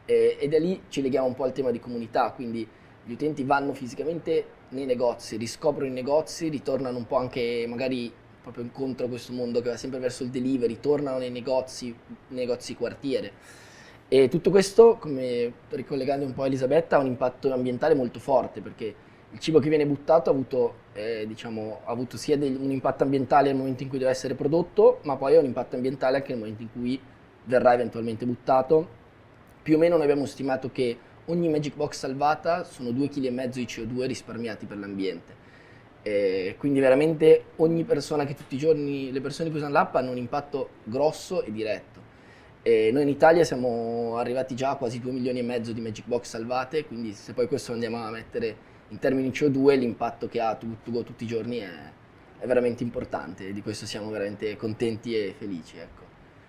E, 0.07 0.37
e 0.39 0.49
da 0.49 0.59
lì 0.59 0.83
ci 0.89 1.03
leghiamo 1.03 1.27
un 1.27 1.35
po' 1.35 1.45
al 1.45 1.53
tema 1.53 1.71
di 1.71 1.81
comunità, 1.81 2.31
quindi 2.31 2.67
gli 3.05 3.13
utenti 3.13 3.43
vanno 3.43 3.75
fisicamente 3.75 4.47
nei 4.71 4.87
negozi, 4.87 5.37
riscoprono 5.37 5.89
i 5.89 5.93
negozi, 5.93 6.49
ritornano 6.49 6.97
un 6.97 7.07
po' 7.07 7.17
anche 7.17 7.65
magari 7.69 8.13
proprio 8.45 8.63
incontro 8.63 9.07
a 9.07 9.09
questo 9.09 9.33
mondo 9.33 9.63
che 9.63 9.71
va 9.71 9.77
sempre 9.79 9.99
verso 9.99 10.23
il 10.23 10.29
delivery, 10.29 10.79
tornano 10.79 11.17
nei 11.17 11.31
negozi, 11.31 11.97
negozi 12.29 12.77
quartiere. 12.77 13.33
E 14.07 14.29
tutto 14.29 14.51
questo, 14.51 14.99
come 15.01 15.51
ricollegando 15.71 16.27
un 16.27 16.35
po' 16.35 16.43
a 16.43 16.47
Elisabetta, 16.47 16.97
ha 16.97 16.99
un 16.99 17.07
impatto 17.07 17.51
ambientale 17.51 17.95
molto 17.95 18.21
forte 18.21 18.61
perché 18.61 18.95
il 19.31 19.39
cibo 19.39 19.61
che 19.61 19.71
viene 19.71 19.87
buttato 19.87 20.29
ha 20.29 20.33
avuto, 20.35 20.75
eh, 20.93 21.25
diciamo, 21.27 21.81
ha 21.85 21.91
avuto 21.91 22.19
sia 22.19 22.37
del, 22.37 22.55
un 22.55 22.71
impatto 22.71 23.03
ambientale 23.03 23.49
nel 23.49 23.57
momento 23.57 23.83
in 23.83 23.89
cui 23.89 23.99
deve 23.99 24.11
essere 24.11 24.35
prodotto, 24.35 25.01
ma 25.05 25.17
poi 25.17 25.37
ha 25.37 25.39
un 25.39 25.47
impatto 25.47 25.77
ambientale 25.77 26.19
anche 26.19 26.33
nel 26.33 26.39
momento 26.39 26.63
in 26.63 26.69
cui 26.71 27.01
verrà 27.45 27.73
eventualmente 27.73 28.27
buttato. 28.27 29.03
Più 29.63 29.77
o 29.77 29.79
meno 29.79 29.95
noi 29.95 30.05
abbiamo 30.05 30.27
stimato 30.27 30.71
che 30.71 30.99
ogni 31.27 31.49
Magic 31.49 31.75
Box 31.77 31.97
salvata 31.97 32.63
sono 32.65 32.91
2,5 32.91 33.09
kg 33.09 33.49
di 33.49 33.65
CO2 33.65 34.07
risparmiati 34.07 34.67
per 34.67 34.77
l'ambiente. 34.77 35.44
E 36.07 36.57
quindi 36.59 36.81
veramente 36.81 37.45
ogni 37.57 37.83
persona 37.85 38.27
che 38.27 38.35
tutti 38.35 38.57
i 38.57 38.59
giorni, 38.59 39.11
le 39.11 39.23
persone 39.23 39.51
che 39.51 39.57
usano 39.57 39.73
l'app 39.73 39.95
hanno 39.95 40.11
un 40.11 40.19
impatto 40.19 40.69
grosso 40.85 41.43
e 41.43 41.51
diretto. 41.51 42.03
E 42.61 42.90
noi 42.93 43.03
in 43.03 43.09
Italia 43.09 43.43
siamo 43.43 44.17
arrivati 44.19 44.55
già 44.55 44.71
a 44.71 44.77
quasi 44.77 45.01
2 45.01 45.12
milioni 45.12 45.38
e 45.38 45.43
mezzo 45.43 45.73
di 45.73 45.81
Magic 45.81 46.07
Box 46.07 46.25
salvate, 46.25 46.85
quindi 46.85 47.12
se 47.12 47.33
poi 47.33 47.47
questo 47.47 47.73
andiamo 47.73 47.97
a 47.99 48.11
mettere 48.11 48.73
in 48.88 48.99
termini 48.99 49.31
CO2 49.31 49.79
l'impatto 49.79 50.29
che 50.29 50.40
ha 50.40 50.55
Tugo 50.55 51.03
tutti 51.03 51.25
i 51.25 51.27
giorni 51.27 51.59
è, 51.59 51.71
è, 52.38 52.47
veramente 52.47 52.83
importante 52.83 53.49
e 53.49 53.53
di 53.53 53.62
questo 53.62 53.87
siamo 53.87 54.11
veramente 54.11 54.57
contenti 54.57 55.14
e 55.14 55.35
felici. 55.37 55.79
Ecco. 55.79 56.03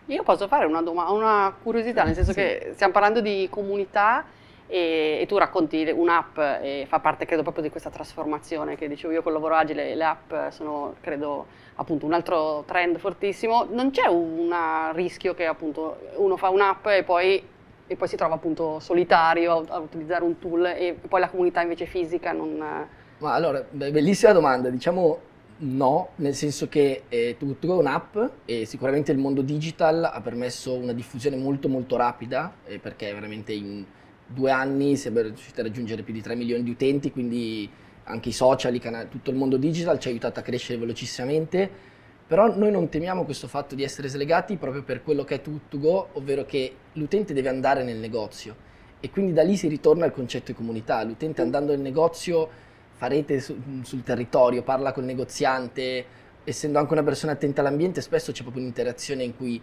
Io 0.07 0.23
posso 0.23 0.47
fare 0.47 0.65
una, 0.65 0.81
doma- 0.81 1.11
una 1.11 1.55
curiosità, 1.61 2.03
nel 2.03 2.13
senso 2.13 2.31
sì. 2.31 2.37
che 2.37 2.71
stiamo 2.73 2.93
parlando 2.93 3.21
di 3.21 3.47
comunità 3.49 4.25
e, 4.67 5.19
e 5.21 5.25
tu 5.27 5.37
racconti 5.37 5.89
un'app 5.93 6.37
e 6.37 6.85
fa 6.87 6.99
parte 6.99 7.25
credo 7.25 7.43
proprio 7.43 7.63
di 7.63 7.69
questa 7.69 7.89
trasformazione 7.89 8.75
che 8.75 8.87
dicevo 8.87 9.13
io 9.13 9.21
col 9.21 9.33
lavoro 9.33 9.55
agile, 9.55 9.95
le 9.95 10.03
app 10.03 10.33
sono 10.49 10.95
credo 11.01 11.45
appunto 11.75 12.05
un 12.05 12.13
altro 12.13 12.63
trend 12.65 12.97
fortissimo, 12.97 13.67
non 13.69 13.91
c'è 13.91 14.07
un 14.07 14.53
rischio 14.93 15.33
che 15.33 15.45
appunto 15.45 15.97
uno 16.15 16.37
fa 16.37 16.49
un'app 16.49 16.87
e 16.87 17.03
poi 17.03 17.53
e 17.87 17.95
poi 17.95 18.07
si 18.07 18.15
trova 18.15 18.35
appunto 18.35 18.79
solitario 18.79 19.63
a, 19.67 19.77
utilizzare 19.77 20.23
un 20.23 20.39
tool 20.39 20.65
e 20.65 20.97
poi 21.07 21.19
la 21.19 21.29
comunità 21.29 21.61
invece 21.61 21.85
fisica 21.85 22.31
non... 22.31 22.57
Ma 23.17 23.33
allora, 23.33 23.63
bellissima 23.69 24.31
domanda, 24.31 24.69
diciamo 24.69 25.19
no, 25.57 26.09
nel 26.15 26.33
senso 26.33 26.67
che 26.67 27.03
eh, 27.07 27.35
Tutto 27.37 27.67
è 27.67 27.77
un'app 27.77 28.17
e 28.45 28.65
sicuramente 28.65 29.11
il 29.11 29.17
mondo 29.17 29.41
digital 29.41 30.03
ha 30.03 30.19
permesso 30.21 30.73
una 30.73 30.93
diffusione 30.93 31.37
molto 31.37 31.69
molto 31.69 31.95
rapida 31.95 32.55
eh, 32.65 32.79
perché 32.79 33.13
veramente 33.13 33.53
in 33.53 33.85
due 34.25 34.51
anni 34.51 34.95
siamo 34.97 35.21
riusciti 35.21 35.59
a 35.59 35.63
raggiungere 35.63 36.01
più 36.01 36.13
di 36.13 36.21
3 36.21 36.35
milioni 36.35 36.63
di 36.63 36.71
utenti, 36.71 37.11
quindi 37.11 37.69
anche 38.05 38.29
i 38.29 38.31
social, 38.31 38.73
i 38.73 38.79
canali, 38.79 39.09
tutto 39.09 39.31
il 39.31 39.35
mondo 39.35 39.57
digital 39.57 39.99
ci 39.99 40.07
ha 40.07 40.11
aiutato 40.11 40.39
a 40.39 40.43
crescere 40.43 40.79
velocissimamente. 40.79 41.93
Però 42.27 42.57
noi 42.57 42.71
non 42.71 42.89
temiamo 42.89 43.23
questo 43.23 43.47
fatto 43.47 43.75
di 43.75 43.83
essere 43.83 44.07
slegati 44.07 44.57
proprio 44.57 44.81
per 44.83 45.03
quello 45.03 45.23
che 45.23 45.35
è 45.35 45.41
to, 45.41 45.59
to 45.69 45.79
go, 45.79 46.07
ovvero 46.13 46.43
che 46.43 46.75
l'utente 46.93 47.33
deve 47.33 47.49
andare 47.49 47.83
nel 47.83 47.97
negozio. 47.97 48.55
E 48.99 49.11
quindi 49.11 49.33
da 49.33 49.43
lì 49.43 49.55
si 49.55 49.67
ritorna 49.67 50.05
al 50.05 50.11
concetto 50.11 50.51
di 50.51 50.57
comunità. 50.57 51.03
L'utente 51.03 51.41
andando 51.41 51.71
nel 51.71 51.81
negozio 51.81 52.49
fa 52.93 53.07
rete 53.07 53.39
su, 53.39 53.55
sul 53.83 54.01
territorio, 54.01 54.63
parla 54.63 54.91
col 54.91 55.03
negoziante, 55.03 56.05
essendo 56.43 56.79
anche 56.79 56.93
una 56.93 57.03
persona 57.03 57.33
attenta 57.33 57.61
all'ambiente, 57.61 58.01
spesso 58.01 58.31
c'è 58.31 58.41
proprio 58.41 58.63
un'interazione 58.63 59.23
in 59.23 59.35
cui 59.35 59.61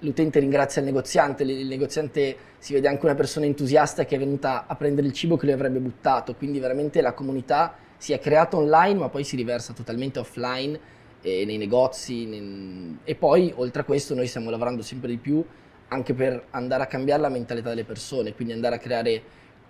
l'utente 0.00 0.38
ringrazia 0.38 0.80
il 0.80 0.86
negoziante, 0.86 1.42
il 1.42 1.66
negoziante 1.66 2.36
si 2.58 2.72
vede 2.72 2.88
anche 2.88 3.04
una 3.04 3.14
persona 3.14 3.46
entusiasta 3.46 4.04
che 4.04 4.16
è 4.16 4.18
venuta 4.18 4.66
a 4.66 4.74
prendere 4.76 5.06
il 5.06 5.12
cibo 5.12 5.36
che 5.36 5.46
lui 5.46 5.54
avrebbe 5.54 5.78
buttato, 5.78 6.34
quindi 6.34 6.58
veramente 6.58 7.00
la 7.00 7.12
comunità 7.12 7.74
si 7.96 8.12
è 8.12 8.18
creata 8.18 8.56
online 8.56 8.98
ma 8.98 9.08
poi 9.08 9.24
si 9.24 9.36
riversa 9.36 9.72
totalmente 9.72 10.18
offline 10.18 10.78
e 11.22 11.44
nei 11.44 11.58
negozi 11.58 12.24
nei... 12.24 12.98
e 13.04 13.14
poi 13.14 13.52
oltre 13.54 13.82
a 13.82 13.84
questo 13.84 14.14
noi 14.14 14.26
stiamo 14.26 14.48
lavorando 14.48 14.82
sempre 14.82 15.10
di 15.10 15.18
più 15.18 15.44
anche 15.88 16.14
per 16.14 16.46
andare 16.50 16.84
a 16.84 16.86
cambiare 16.86 17.20
la 17.20 17.28
mentalità 17.28 17.68
delle 17.70 17.84
persone, 17.84 18.34
quindi 18.34 18.54
andare 18.54 18.76
a 18.76 18.78
creare 18.78 19.22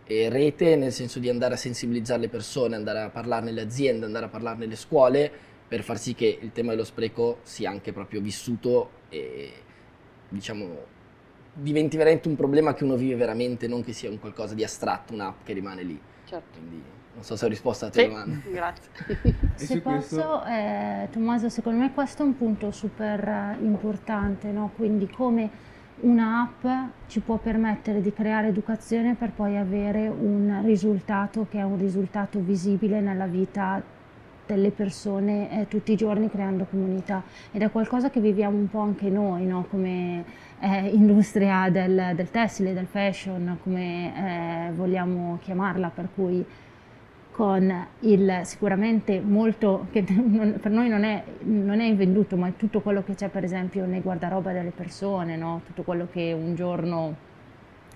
eh, 0.04 0.28
rete 0.28 0.76
nel 0.76 0.92
senso 0.92 1.18
di 1.18 1.28
andare 1.28 1.54
a 1.54 1.56
sensibilizzare 1.56 2.20
le 2.20 2.28
persone, 2.28 2.76
andare 2.76 3.00
a 3.00 3.08
parlare 3.08 3.44
nelle 3.44 3.62
aziende, 3.62 4.04
andare 4.04 4.26
a 4.26 4.28
parlare 4.28 4.58
nelle 4.58 4.76
scuole 4.76 5.30
per 5.66 5.82
far 5.82 5.98
sì 5.98 6.14
che 6.14 6.38
il 6.40 6.50
tema 6.52 6.70
dello 6.70 6.84
spreco 6.84 7.38
sia 7.42 7.70
anche 7.70 7.92
proprio 7.92 8.20
vissuto 8.20 8.90
e 9.08 9.52
diciamo 10.30 10.98
diventi 11.52 11.96
veramente 11.96 12.28
un 12.28 12.36
problema 12.36 12.74
che 12.74 12.84
uno 12.84 12.96
vive 12.96 13.16
veramente, 13.16 13.66
non 13.68 13.82
che 13.82 13.92
sia 13.92 14.08
un 14.08 14.18
qualcosa 14.18 14.54
di 14.54 14.64
astratto, 14.64 15.12
un'app 15.12 15.44
che 15.44 15.52
rimane 15.52 15.82
lì. 15.82 16.00
Certo. 16.24 16.58
Quindi, 16.58 16.82
non 17.12 17.24
so 17.24 17.36
se 17.36 17.44
ho 17.44 17.48
risposto 17.48 17.84
alla 17.84 17.92
tua 17.92 18.02
sì, 18.02 18.08
domanda. 18.08 18.40
Grazie. 18.48 18.90
se 19.54 19.80
posso, 19.80 20.44
eh, 20.44 21.08
Tommaso, 21.10 21.48
secondo 21.48 21.80
me 21.80 21.92
questo 21.92 22.22
è 22.22 22.26
un 22.26 22.36
punto 22.36 22.70
super 22.70 23.28
eh, 23.28 23.56
importante, 23.62 24.48
no? 24.50 24.70
quindi 24.76 25.08
come 25.08 25.68
un'app 26.02 26.64
ci 27.08 27.20
può 27.20 27.36
permettere 27.36 28.00
di 28.00 28.12
creare 28.12 28.48
educazione 28.48 29.14
per 29.16 29.32
poi 29.32 29.58
avere 29.58 30.08
un 30.08 30.62
risultato 30.64 31.46
che 31.50 31.58
è 31.58 31.62
un 31.62 31.78
risultato 31.78 32.38
visibile 32.40 33.00
nella 33.00 33.26
vita 33.26 33.82
delle 34.54 34.70
persone 34.70 35.60
eh, 35.60 35.68
tutti 35.68 35.92
i 35.92 35.96
giorni 35.96 36.28
creando 36.28 36.66
comunità 36.68 37.22
ed 37.52 37.62
è 37.62 37.70
qualcosa 37.70 38.10
che 38.10 38.20
viviamo 38.20 38.56
un 38.56 38.68
po' 38.68 38.80
anche 38.80 39.08
noi 39.08 39.46
no? 39.46 39.66
come 39.70 40.24
eh, 40.60 40.88
industria 40.88 41.68
del, 41.70 42.12
del, 42.14 42.30
tessile, 42.30 42.74
del 42.74 42.86
fashion, 42.86 43.58
come 43.62 44.68
eh, 44.68 44.72
vogliamo 44.72 45.38
chiamarla, 45.40 45.90
per 45.94 46.08
cui 46.14 46.44
con 47.30 47.86
il 48.00 48.40
sicuramente 48.42 49.20
molto, 49.20 49.86
che 49.90 50.04
non, 50.10 50.58
per 50.60 50.70
noi 50.70 50.88
non 50.88 51.04
è, 51.04 51.22
non 51.44 51.80
è, 51.80 51.84
invenduto, 51.84 52.36
ma 52.36 52.48
è 52.48 52.56
tutto 52.56 52.80
quello 52.80 53.02
che 53.02 53.14
c'è 53.14 53.28
per 53.28 53.44
esempio 53.44 53.86
nei 53.86 54.00
guardaroba 54.00 54.52
delle 54.52 54.70
persone, 54.70 55.36
no? 55.36 55.62
tutto 55.64 55.82
quello 55.82 56.08
che 56.10 56.32
un 56.32 56.54
giorno 56.54 57.28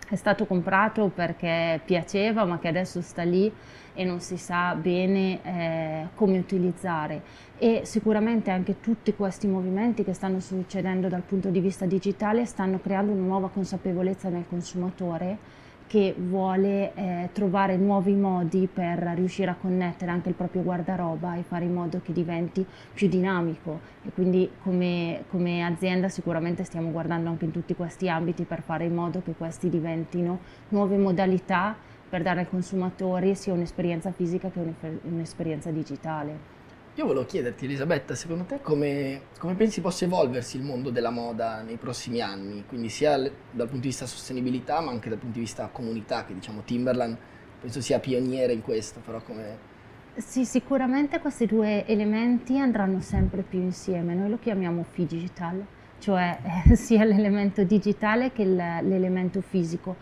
è 0.09 0.17
stato 0.17 0.47
comprato 0.47 1.11
perché 1.15 1.81
piaceva 1.85 2.45
ma 2.45 2.59
che 2.59 2.69
adesso 2.69 3.01
sta 3.01 3.23
lì 3.23 3.53
e 3.95 4.05
non 4.05 4.21
si 4.21 4.37
sa 4.37 4.75
bene 4.75 5.41
eh, 5.43 6.07
come 6.15 6.39
utilizzare. 6.39 7.23
E 7.57 7.83
sicuramente 7.85 8.51
anche 8.51 8.81
tutti 8.81 9.15
questi 9.15 9.47
movimenti 9.47 10.03
che 10.03 10.13
stanno 10.13 10.41
succedendo 10.41 11.09
dal 11.09 11.23
punto 11.23 11.49
di 11.49 11.61
vista 11.61 11.87
digitale 11.87 12.45
stanno 12.45 12.81
creando 12.81 13.13
una 13.13 13.23
nuova 13.23 13.49
consapevolezza 13.49 14.29
nel 14.29 14.45
consumatore 14.49 15.63
che 15.95 16.13
vuole 16.19 16.93
eh, 16.97 17.29
trovare 17.33 17.77
nuovi 17.77 18.15
modi 18.15 18.67
per 18.67 18.99
riuscire 19.15 19.53
a 19.53 19.55
connettere 19.55 20.11
anche 20.11 20.29
il 20.29 20.35
proprio 20.35 20.63
guardaroba 20.63 21.37
e 21.37 21.45
fare 21.45 21.67
in 21.67 21.73
modo 21.73 22.01
che 22.03 22.13
diventi 22.13 22.67
più 22.93 23.07
dinamico 23.07 23.79
e 24.05 24.11
quindi 24.11 24.51
come, 24.61 25.23
come 25.29 25.65
azienda 25.65 26.09
sicuramente 26.09 26.65
stiamo 26.65 26.91
guardando 26.91 27.31
anche 27.31 27.45
in 27.45 27.53
tutti 27.53 27.77
questi 27.77 28.09
ambiti 28.09 28.43
per 28.43 28.63
fare 28.63 28.87
in 28.87 28.95
modo 28.97 29.23
che 29.23 29.35
questi 29.39 29.69
diventino 29.69 30.41
nuove 30.71 30.97
modalità 30.97 31.77
per 32.09 32.23
dare 32.23 32.41
ai 32.41 32.49
consumatori 32.49 33.37
sia 33.37 33.53
un'esperienza 33.53 34.11
fisica 34.11 34.51
che 34.51 34.59
un'esperienza 35.03 35.71
digitale. 35.71 36.64
Io 36.97 37.07
volevo 37.07 37.27
chiederti, 37.27 37.65
Elisabetta, 37.65 38.15
secondo 38.15 38.45
te 38.45 38.61
come, 38.61 39.23
come, 39.41 39.55
pensi 39.55 39.81
possa 39.81 40.05
evolversi 40.05 40.59
il 40.59 40.63
mondo 40.63 40.91
della 40.91 41.11
moda 41.11 41.61
nei 41.63 41.77
prossimi 41.77 42.21
anni? 42.21 42.65
Quindi 42.69 42.89
sia 42.89 43.19
dal 43.19 43.33
punto 43.67 43.79
di 43.79 43.89
vista 43.89 44.07
sostenibilità, 44.07 44.81
ma 44.81 44.93
anche 44.93 45.09
dal 45.09 45.19
punto 45.19 45.35
di 45.35 45.41
vista 45.41 45.69
comunità, 45.73 46.25
che 46.25 46.35
diciamo 46.35 46.63
Timberland 46.65 47.17
penso 47.61 47.81
sia 47.81 47.99
pioniere 47.99 48.53
in 48.53 48.63
questo, 48.63 49.01
però 49.05 49.21
come... 49.23 49.73
Sì, 50.15 50.45
sicuramente 50.45 51.19
questi 51.19 51.47
due 51.47 51.85
elementi 51.85 52.61
andranno 52.61 53.01
sempre 53.01 53.43
più 53.43 53.59
insieme. 53.59 54.15
Noi 54.15 54.31
lo 54.31 54.39
chiamiamo 54.39 54.85
digital, 54.95 55.67
cioè 55.99 56.39
eh, 56.69 56.77
sia 56.79 57.03
l'elemento 57.03 57.65
digitale 57.65 58.31
che 58.31 58.45
l'elemento 58.45 59.41
fisico 59.41 59.97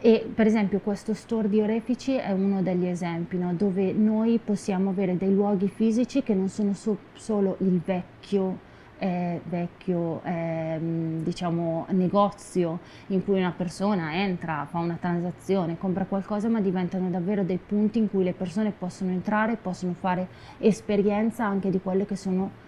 e 0.00 0.28
per 0.34 0.46
esempio 0.46 0.80
questo 0.80 1.14
store 1.14 1.48
di 1.48 1.60
orefici 1.60 2.14
è 2.14 2.30
uno 2.30 2.62
degli 2.62 2.86
esempi 2.86 3.38
no? 3.38 3.54
dove 3.54 3.92
noi 3.92 4.38
possiamo 4.42 4.90
avere 4.90 5.16
dei 5.16 5.32
luoghi 5.32 5.68
fisici 5.68 6.22
che 6.22 6.34
non 6.34 6.48
sono 6.48 6.74
so- 6.74 6.98
solo 7.14 7.56
il 7.60 7.80
vecchio, 7.84 8.58
eh, 8.98 9.40
vecchio 9.44 10.22
eh, 10.24 10.78
diciamo, 11.22 11.86
negozio 11.90 12.80
in 13.08 13.24
cui 13.24 13.38
una 13.38 13.54
persona 13.56 14.14
entra, 14.14 14.66
fa 14.70 14.78
una 14.78 14.98
transazione, 15.00 15.78
compra 15.78 16.04
qualcosa, 16.04 16.48
ma 16.48 16.60
diventano 16.60 17.08
davvero 17.08 17.42
dei 17.42 17.58
punti 17.58 17.98
in 17.98 18.10
cui 18.10 18.24
le 18.24 18.32
persone 18.32 18.72
possono 18.76 19.10
entrare, 19.10 19.56
possono 19.56 19.94
fare 19.98 20.28
esperienza 20.58 21.44
anche 21.44 21.70
di 21.70 21.80
quelle 21.80 22.06
che 22.06 22.16
sono 22.16 22.64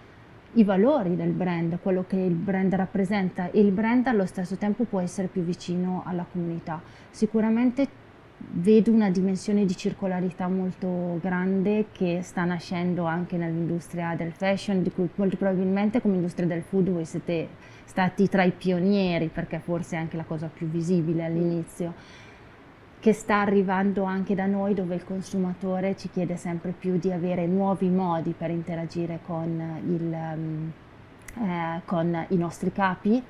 i 0.53 0.63
valori 0.63 1.15
del 1.15 1.31
brand, 1.31 1.79
quello 1.81 2.05
che 2.07 2.17
il 2.17 2.33
brand 2.33 2.73
rappresenta 2.73 3.51
e 3.51 3.59
il 3.59 3.71
brand 3.71 4.07
allo 4.07 4.25
stesso 4.25 4.55
tempo 4.55 4.83
può 4.83 4.99
essere 4.99 5.27
più 5.27 5.43
vicino 5.43 6.03
alla 6.05 6.25
comunità. 6.29 6.81
Sicuramente 7.11 7.87
vedo 8.51 8.91
una 8.91 9.09
dimensione 9.09 9.65
di 9.65 9.75
circolarità 9.75 10.47
molto 10.47 11.19
grande 11.21 11.87
che 11.91 12.21
sta 12.23 12.45
nascendo 12.45 13.03
anche 13.05 13.37
nell'industria 13.37 14.15
del 14.15 14.31
fashion, 14.31 14.81
di 14.81 14.91
cui 14.91 15.09
molto 15.15 15.37
probabilmente 15.37 16.01
come 16.01 16.15
industria 16.15 16.47
del 16.47 16.63
food 16.63 16.89
voi 16.89 17.05
siete 17.05 17.49
stati 17.85 18.27
tra 18.27 18.43
i 18.43 18.51
pionieri 18.51 19.27
perché 19.27 19.59
forse 19.59 19.95
è 19.95 19.99
anche 19.99 20.15
la 20.15 20.23
cosa 20.23 20.49
più 20.51 20.67
visibile 20.67 21.25
all'inizio 21.25 21.93
che 22.99 23.13
sta 23.13 23.39
arrivando 23.39 24.03
anche 24.03 24.35
da 24.35 24.45
noi 24.45 24.73
dove 24.73 24.95
il 24.95 25.05
consumatore 25.05 25.95
ci 25.95 26.09
chiede 26.09 26.35
sempre 26.35 26.71
più 26.71 26.97
di 26.97 27.11
avere 27.11 27.45
nuovi 27.45 27.87
modi 27.87 28.33
per 28.37 28.49
interagire 28.49 29.19
con, 29.25 29.81
il, 29.85 30.01
um, 30.01 30.71
eh, 31.41 31.81
con 31.85 32.25
i 32.27 32.35
nostri 32.35 32.73
capi 32.73 33.23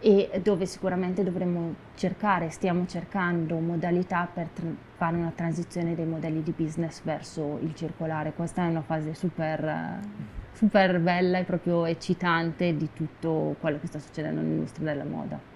e 0.00 0.40
dove 0.42 0.66
sicuramente 0.66 1.22
dovremmo 1.22 1.74
cercare, 1.94 2.50
stiamo 2.50 2.86
cercando 2.86 3.58
modalità 3.58 4.28
per 4.32 4.48
tra- 4.48 4.66
fare 4.96 5.16
una 5.16 5.32
transizione 5.34 5.94
dei 5.94 6.04
modelli 6.04 6.42
di 6.42 6.52
business 6.56 7.00
verso 7.02 7.58
il 7.62 7.74
circolare. 7.74 8.32
Questa 8.32 8.64
è 8.64 8.68
una 8.68 8.82
fase 8.82 9.14
super, 9.14 10.00
super 10.52 11.00
bella 11.00 11.38
e 11.38 11.44
proprio 11.44 11.86
eccitante 11.86 12.76
di 12.76 12.88
tutto 12.92 13.54
quello 13.60 13.78
che 13.78 13.86
sta 13.86 14.00
succedendo 14.00 14.40
nell'industria 14.40 14.92
della 14.92 15.04
moda. 15.04 15.55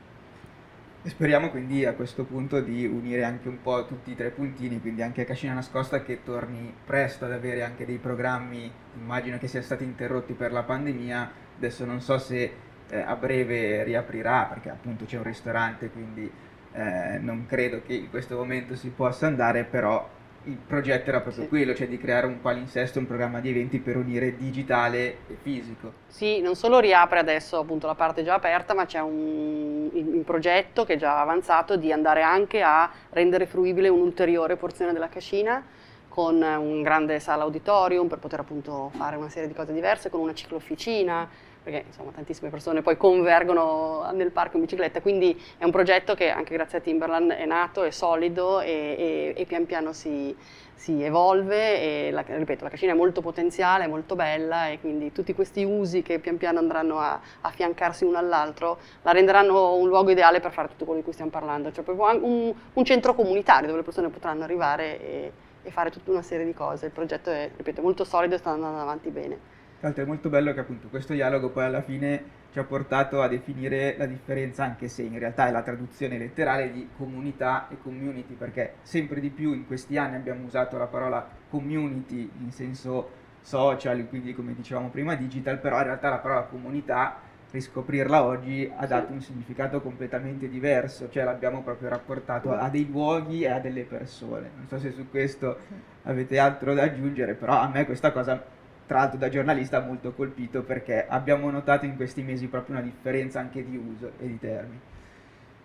Speriamo 1.02 1.48
quindi 1.48 1.86
a 1.86 1.94
questo 1.94 2.24
punto 2.24 2.60
di 2.60 2.84
unire 2.84 3.24
anche 3.24 3.48
un 3.48 3.62
po' 3.62 3.86
tutti 3.86 4.10
i 4.10 4.14
tre 4.14 4.28
puntini, 4.28 4.82
quindi 4.82 5.00
anche 5.00 5.24
Cascina 5.24 5.54
Nascosta 5.54 6.02
che 6.02 6.22
torni 6.22 6.74
presto 6.84 7.24
ad 7.24 7.32
avere 7.32 7.62
anche 7.62 7.86
dei 7.86 7.96
programmi, 7.96 8.70
immagino 9.00 9.38
che 9.38 9.48
siano 9.48 9.64
stati 9.64 9.82
interrotti 9.82 10.34
per 10.34 10.52
la 10.52 10.62
pandemia, 10.62 11.30
adesso 11.56 11.86
non 11.86 12.02
so 12.02 12.18
se 12.18 12.52
eh, 12.90 13.00
a 13.00 13.16
breve 13.16 13.82
riaprirà 13.82 14.44
perché 14.44 14.68
appunto 14.68 15.06
c'è 15.06 15.16
un 15.16 15.22
ristorante, 15.22 15.88
quindi 15.88 16.30
eh, 16.72 17.18
non 17.18 17.46
credo 17.46 17.80
che 17.80 17.94
in 17.94 18.10
questo 18.10 18.36
momento 18.36 18.76
si 18.76 18.90
possa 18.90 19.26
andare, 19.26 19.64
però 19.64 20.06
il 20.44 20.57
progetto 20.57 21.11
era 21.11 21.20
proprio 21.20 21.44
sì. 21.44 21.48
quello, 21.48 21.74
cioè 21.74 21.87
di 21.87 21.98
creare 21.98 22.26
un 22.26 22.40
palinsesto, 22.40 22.98
un 22.98 23.07
programma 23.07 23.40
di 23.40 23.50
eventi 23.50 23.79
per 23.79 23.96
unire 23.96 24.37
digitale 24.37 25.18
e 25.29 25.37
fisico. 25.40 25.92
Sì, 26.07 26.40
non 26.40 26.57
solo 26.57 26.79
riapre 26.79 27.18
adesso 27.18 27.59
appunto 27.59 27.87
la 27.87 27.94
parte 27.94 28.22
già 28.22 28.35
aperta, 28.35 28.74
ma 28.74 28.87
c'è 28.87 29.00
un, 29.00 29.90
un 29.92 30.24
progetto 30.24 30.85
che 30.85 30.94
è 30.94 30.96
già 30.96 31.20
avanzato 31.20 31.76
di 31.76 31.92
andare 31.92 32.22
anche 32.22 32.62
a 32.62 32.90
rendere 33.11 33.46
fruibile 33.46 33.88
un'ulteriore 33.88 34.57
porzione 34.57 34.92
della 34.92 35.09
cascina 35.09 35.62
con 36.09 36.42
un 36.42 36.83
grande 36.83 37.20
sala 37.20 37.44
auditorium 37.44 38.09
per 38.09 38.18
poter 38.18 38.40
appunto 38.40 38.90
fare 38.96 39.16
una 39.16 39.29
serie 39.29 39.46
di 39.46 39.55
cose 39.55 39.72
diverse, 39.72 40.11
con 40.11 40.20
una 40.20 40.35
ciclofficina, 40.35 41.29
perché 41.70 41.87
insomma 41.87 42.11
tantissime 42.11 42.50
persone 42.50 42.83
poi 42.83 42.96
convergono 42.96 44.11
nel 44.12 44.33
parco 44.33 44.56
in 44.56 44.62
bicicletta, 44.62 45.00
quindi 45.00 45.40
è 45.56 45.64
un 45.64 45.70
progetto 45.70 46.14
che 46.14 46.28
anche 46.28 46.54
grazie 46.54 46.78
a 46.78 46.80
Timberland 46.80 47.30
è 47.30 47.46
nato, 47.46 47.85
è 47.85 47.90
solido 47.90 48.61
e, 48.61 49.35
e, 49.35 49.35
e 49.37 49.44
pian 49.46 49.66
piano 49.66 49.92
si, 49.92 50.37
si 50.74 51.02
evolve 51.02 52.09
e 52.09 52.11
la, 52.11 52.24
ripeto, 52.26 52.64
la 52.64 52.70
cascina 52.70 52.92
è 52.92 52.96
molto 52.96 53.20
potenziale, 53.20 53.85
è 53.85 53.87
molto 53.87 54.16
bella 54.16 54.68
e 54.68 54.80
quindi 54.80 55.12
tutti 55.12 55.33
questi 55.33 55.62
usi 55.62 56.02
che 56.02 56.18
pian 56.18 56.37
piano 56.37 56.59
andranno 56.59 56.98
a 56.98 57.20
affiancarsi 57.42 58.04
uno 58.04 58.18
all'altro 58.18 58.78
la 59.02 59.12
renderanno 59.12 59.74
un 59.74 59.88
luogo 59.88 60.11
ideale 60.11 60.40
per 60.40 60.52
fare 60.52 60.68
tutto 60.68 60.85
quello 60.85 60.98
di 60.98 61.04
cui 61.04 61.12
stiamo 61.12 61.30
parlando, 61.30 61.70
cioè 61.70 61.85
proprio 61.85 62.24
un, 62.24 62.52
un 62.72 62.85
centro 62.85 63.14
comunitario 63.14 63.66
dove 63.66 63.78
le 63.78 63.85
persone 63.85 64.09
potranno 64.09 64.42
arrivare 64.42 65.00
e, 65.00 65.33
e, 65.62 65.70
fare 65.70 65.90
tutta 65.90 66.11
una 66.11 66.22
serie 66.22 66.44
di 66.44 66.52
cose. 66.54 66.87
Il 66.87 66.92
progetto 66.92 67.30
è, 67.30 67.50
ripeto, 67.56 67.80
molto 67.80 68.04
solido 68.04 68.35
e 68.35 68.38
sta 68.38 68.50
andando 68.50 68.80
avanti 68.80 69.11
bene. 69.11 69.49
Tra 69.80 69.88
l'altro 69.88 70.04
è 70.04 70.06
molto 70.06 70.28
bello 70.28 70.52
che 70.52 70.60
appunto 70.60 70.88
questo 70.88 71.14
dialogo 71.14 71.48
poi 71.48 71.64
alla 71.64 71.80
fine 71.80 72.22
ci 72.52 72.58
ha 72.58 72.64
portato 72.64 73.22
a 73.22 73.28
definire 73.28 73.94
la 73.96 74.04
differenza, 74.04 74.62
anche 74.62 74.88
se 74.88 75.00
in 75.00 75.18
realtà 75.18 75.48
è 75.48 75.50
la 75.50 75.62
traduzione 75.62 76.18
letterale 76.18 76.70
di 76.70 76.90
comunità 76.98 77.66
e 77.70 77.78
community, 77.82 78.34
perché 78.34 78.74
sempre 78.82 79.20
di 79.20 79.30
più 79.30 79.54
in 79.54 79.66
questi 79.66 79.96
anni 79.96 80.16
abbiamo 80.16 80.44
usato 80.44 80.76
la 80.76 80.86
parola 80.86 81.26
community 81.48 82.30
in 82.42 82.52
senso 82.52 83.08
social, 83.40 84.06
quindi 84.06 84.34
come 84.34 84.52
dicevamo 84.54 84.90
prima 84.90 85.14
digital, 85.14 85.58
però 85.58 85.78
in 85.78 85.84
realtà 85.84 86.10
la 86.10 86.18
parola 86.18 86.42
comunità 86.42 87.16
riscoprirla 87.50 88.22
oggi 88.22 88.70
ha 88.76 88.86
dato 88.86 89.14
un 89.14 89.22
significato 89.22 89.80
completamente 89.80 90.50
diverso, 90.50 91.08
cioè 91.08 91.24
l'abbiamo 91.24 91.62
proprio 91.62 91.88
rapportato 91.88 92.52
a 92.52 92.68
dei 92.68 92.86
luoghi 92.86 93.44
e 93.44 93.48
a 93.50 93.60
delle 93.60 93.84
persone. 93.84 94.50
Non 94.56 94.68
so 94.68 94.78
se 94.78 94.90
su 94.90 95.08
questo 95.08 95.56
avete 96.02 96.38
altro 96.38 96.74
da 96.74 96.82
aggiungere, 96.82 97.32
però 97.32 97.54
a 97.58 97.68
me 97.68 97.86
questa 97.86 98.12
cosa 98.12 98.58
tra 98.90 98.98
l'altro 98.98 99.18
da 99.18 99.29
giornalista 99.29 99.79
molto 99.79 100.11
colpito 100.11 100.64
perché 100.64 101.07
abbiamo 101.07 101.48
notato 101.48 101.85
in 101.85 101.94
questi 101.94 102.22
mesi 102.22 102.48
proprio 102.48 102.74
una 102.74 102.85
differenza 102.85 103.38
anche 103.38 103.64
di 103.64 103.76
uso 103.76 104.14
e 104.18 104.26
di 104.26 104.37
termini. 104.40 104.81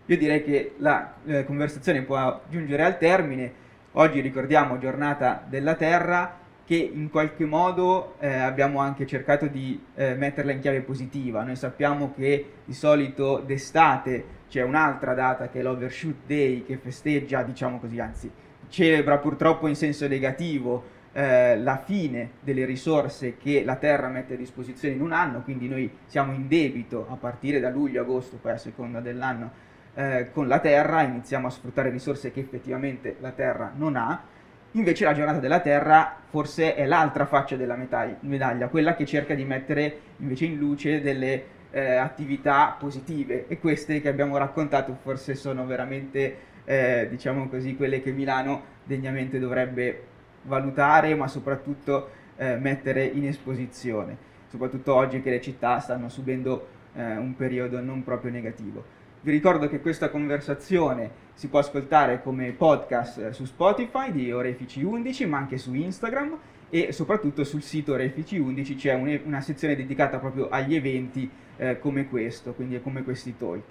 Io 0.06 0.16
direi 0.16 0.44
che 0.44 0.76
la 0.78 1.16
eh, 1.26 1.44
conversazione 1.44 2.04
può 2.04 2.40
giungere 2.50 2.84
al 2.84 3.00
termine. 3.00 3.52
Oggi 3.94 4.20
ricordiamo 4.20 4.78
giornata 4.78 5.44
della 5.44 5.74
Terra 5.74 6.38
che 6.64 6.76
in 6.76 7.10
qualche 7.10 7.46
modo 7.46 8.14
eh, 8.20 8.32
abbiamo 8.32 8.78
anche 8.78 9.08
cercato 9.08 9.48
di 9.48 9.84
eh, 9.96 10.14
metterla 10.14 10.52
in 10.52 10.60
chiave 10.60 10.82
positiva. 10.82 11.42
Noi 11.42 11.56
sappiamo 11.56 12.14
che 12.14 12.52
di 12.64 12.74
solito 12.76 13.42
d'estate 13.44 14.24
c'è 14.50 14.62
un'altra 14.62 15.16
data 15.16 15.50
che 15.50 15.62
è 15.62 15.64
l'Overshoot 15.64 16.28
Day 16.28 16.64
che 16.64 16.78
festeggia, 16.78 17.42
diciamo 17.42 17.80
così, 17.80 18.00
anzi 18.00 18.32
celebra 18.70 19.18
purtroppo 19.18 19.68
in 19.68 19.76
senso 19.76 20.08
negativo 20.08 20.94
eh, 21.18 21.58
la 21.58 21.78
fine 21.78 22.32
delle 22.42 22.66
risorse 22.66 23.38
che 23.38 23.64
la 23.64 23.78
Terra 23.78 24.10
mette 24.10 24.34
a 24.34 24.38
disposizione 24.38 24.96
in 24.96 25.02
un 25.02 25.14
anno, 25.14 25.44
quindi 25.44 25.70
noi 25.70 25.90
siamo 26.08 26.34
in 26.34 26.50
debito 26.50 27.08
a 27.10 27.16
partire 27.16 27.62
da 27.62 27.70
luglio, 27.70 28.02
agosto, 28.02 28.36
poi 28.36 28.52
a 28.52 28.58
seconda 28.58 29.00
dell'anno, 29.00 29.50
eh, 29.94 30.30
con 30.34 30.50
la 30.50 30.60
Terra, 30.60 31.04
iniziamo 31.04 31.48
a 31.48 31.50
sfruttare 31.50 31.90
risorse 31.90 32.34
che 32.34 32.42
effettivamente 32.42 33.16
la 33.22 33.32
Terra 33.32 33.72
non 33.74 33.96
ha. 33.96 34.24
Invece 34.72 35.06
la 35.06 35.14
giornata 35.14 35.40
della 35.40 35.62
Terra 35.62 36.18
forse 36.28 36.76
è 36.76 36.86
l'altra 36.86 37.26
faccia 37.26 37.56
della 37.56 37.78
medaglia, 38.20 38.68
quella 38.68 38.94
che 38.94 39.06
cerca 39.06 39.34
di 39.36 39.46
mettere 39.46 40.00
invece 40.18 40.44
in 40.44 40.58
luce 40.58 41.02
delle 41.02 41.44
eh, 41.72 41.96
attività 41.96 42.76
positive 42.78 43.48
e 43.48 43.58
queste 43.58 44.02
che 44.02 44.10
abbiamo 44.10 44.36
raccontato 44.36 44.98
forse 45.02 45.36
sono 45.36 45.66
veramente, 45.66 46.38
eh, 46.66 47.08
diciamo 47.10 47.48
così, 47.48 47.78
quelle 47.78 48.02
che 48.02 48.12
Milano 48.12 48.64
degnamente 48.84 49.40
dovrebbe 49.40 50.14
valutare 50.46 51.16
ma 51.16 51.28
soprattutto 51.28 52.10
eh, 52.38 52.56
mettere 52.58 53.06
in 53.06 53.28
esposizione, 53.28 54.18
soprattutto 54.48 54.94
oggi 54.94 55.22
che 55.22 55.30
le 55.30 55.42
città 55.42 55.80
stanno 55.80 56.10
subendo 56.10 56.68
eh, 56.94 57.18
un 57.18 57.36
periodo 57.36 57.82
non 57.82 58.04
proprio 58.04 58.32
negativo. 58.32 59.04
Vi 59.22 59.32
ricordo 59.32 59.68
che 59.68 59.82
questa 59.82 60.10
conversazione 60.10 61.24
si 61.34 61.48
può 61.48 61.60
ascoltare 61.60 62.22
come 62.22 62.52
podcast 62.52 63.18
eh, 63.18 63.34
su 63.34 63.46
Spotify 63.46 64.12
di 64.12 64.32
Orefici 64.32 64.84
11, 64.84 65.26
ma 65.26 65.38
anche 65.38 65.58
su 65.58 65.74
Instagram 65.74 66.38
e 66.70 66.92
soprattutto 66.92 67.44
sul 67.44 67.62
sito 67.62 67.94
Orefici 67.94 68.38
11 68.38 68.76
c'è 68.76 68.94
un, 68.94 69.20
una 69.26 69.42
sezione 69.42 69.76
dedicata 69.76 70.20
proprio 70.20 70.50
agli 70.50 70.76
eventi 70.76 71.30
eh, 71.58 71.80
come 71.80 72.08
questo, 72.08 72.54
quindi 72.54 72.80
come 72.82 73.04
questi 73.04 73.36
talk. 73.36 73.64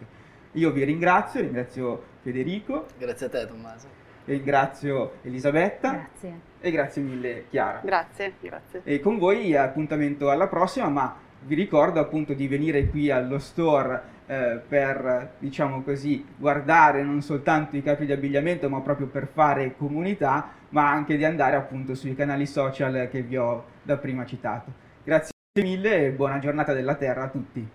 Io 0.52 0.70
vi 0.70 0.84
ringrazio, 0.84 1.40
ringrazio 1.40 2.02
Federico. 2.20 2.86
Grazie 2.98 3.26
a 3.26 3.28
te 3.28 3.46
Tommaso 3.46 4.03
ringrazio 4.24 5.14
Elisabetta. 5.22 5.90
Grazie. 5.90 6.40
E 6.60 6.70
grazie 6.70 7.02
mille 7.02 7.44
Chiara. 7.50 7.80
Grazie, 7.84 8.34
grazie. 8.40 8.80
E 8.84 9.00
con 9.00 9.18
voi 9.18 9.56
appuntamento 9.56 10.30
alla 10.30 10.46
prossima, 10.46 10.88
ma 10.88 11.16
vi 11.46 11.54
ricordo 11.54 12.00
appunto 12.00 12.32
di 12.32 12.48
venire 12.48 12.88
qui 12.88 13.10
allo 13.10 13.38
store 13.38 14.12
eh, 14.26 14.60
per, 14.66 15.34
diciamo 15.38 15.82
così, 15.82 16.24
guardare 16.36 17.02
non 17.02 17.20
soltanto 17.20 17.76
i 17.76 17.82
capi 17.82 18.06
di 18.06 18.12
abbigliamento, 18.12 18.68
ma 18.70 18.80
proprio 18.80 19.06
per 19.06 19.28
fare 19.30 19.76
comunità, 19.76 20.48
ma 20.70 20.90
anche 20.90 21.16
di 21.16 21.24
andare 21.24 21.56
appunto 21.56 21.94
sui 21.94 22.14
canali 22.14 22.46
social 22.46 23.08
che 23.10 23.22
vi 23.22 23.36
ho 23.36 23.64
da 23.82 23.98
prima 23.98 24.24
citato. 24.24 24.72
Grazie 25.04 25.32
mille 25.60 26.06
e 26.06 26.10
buona 26.10 26.38
giornata 26.38 26.72
della 26.72 26.94
Terra 26.94 27.24
a 27.24 27.28
tutti. 27.28 27.68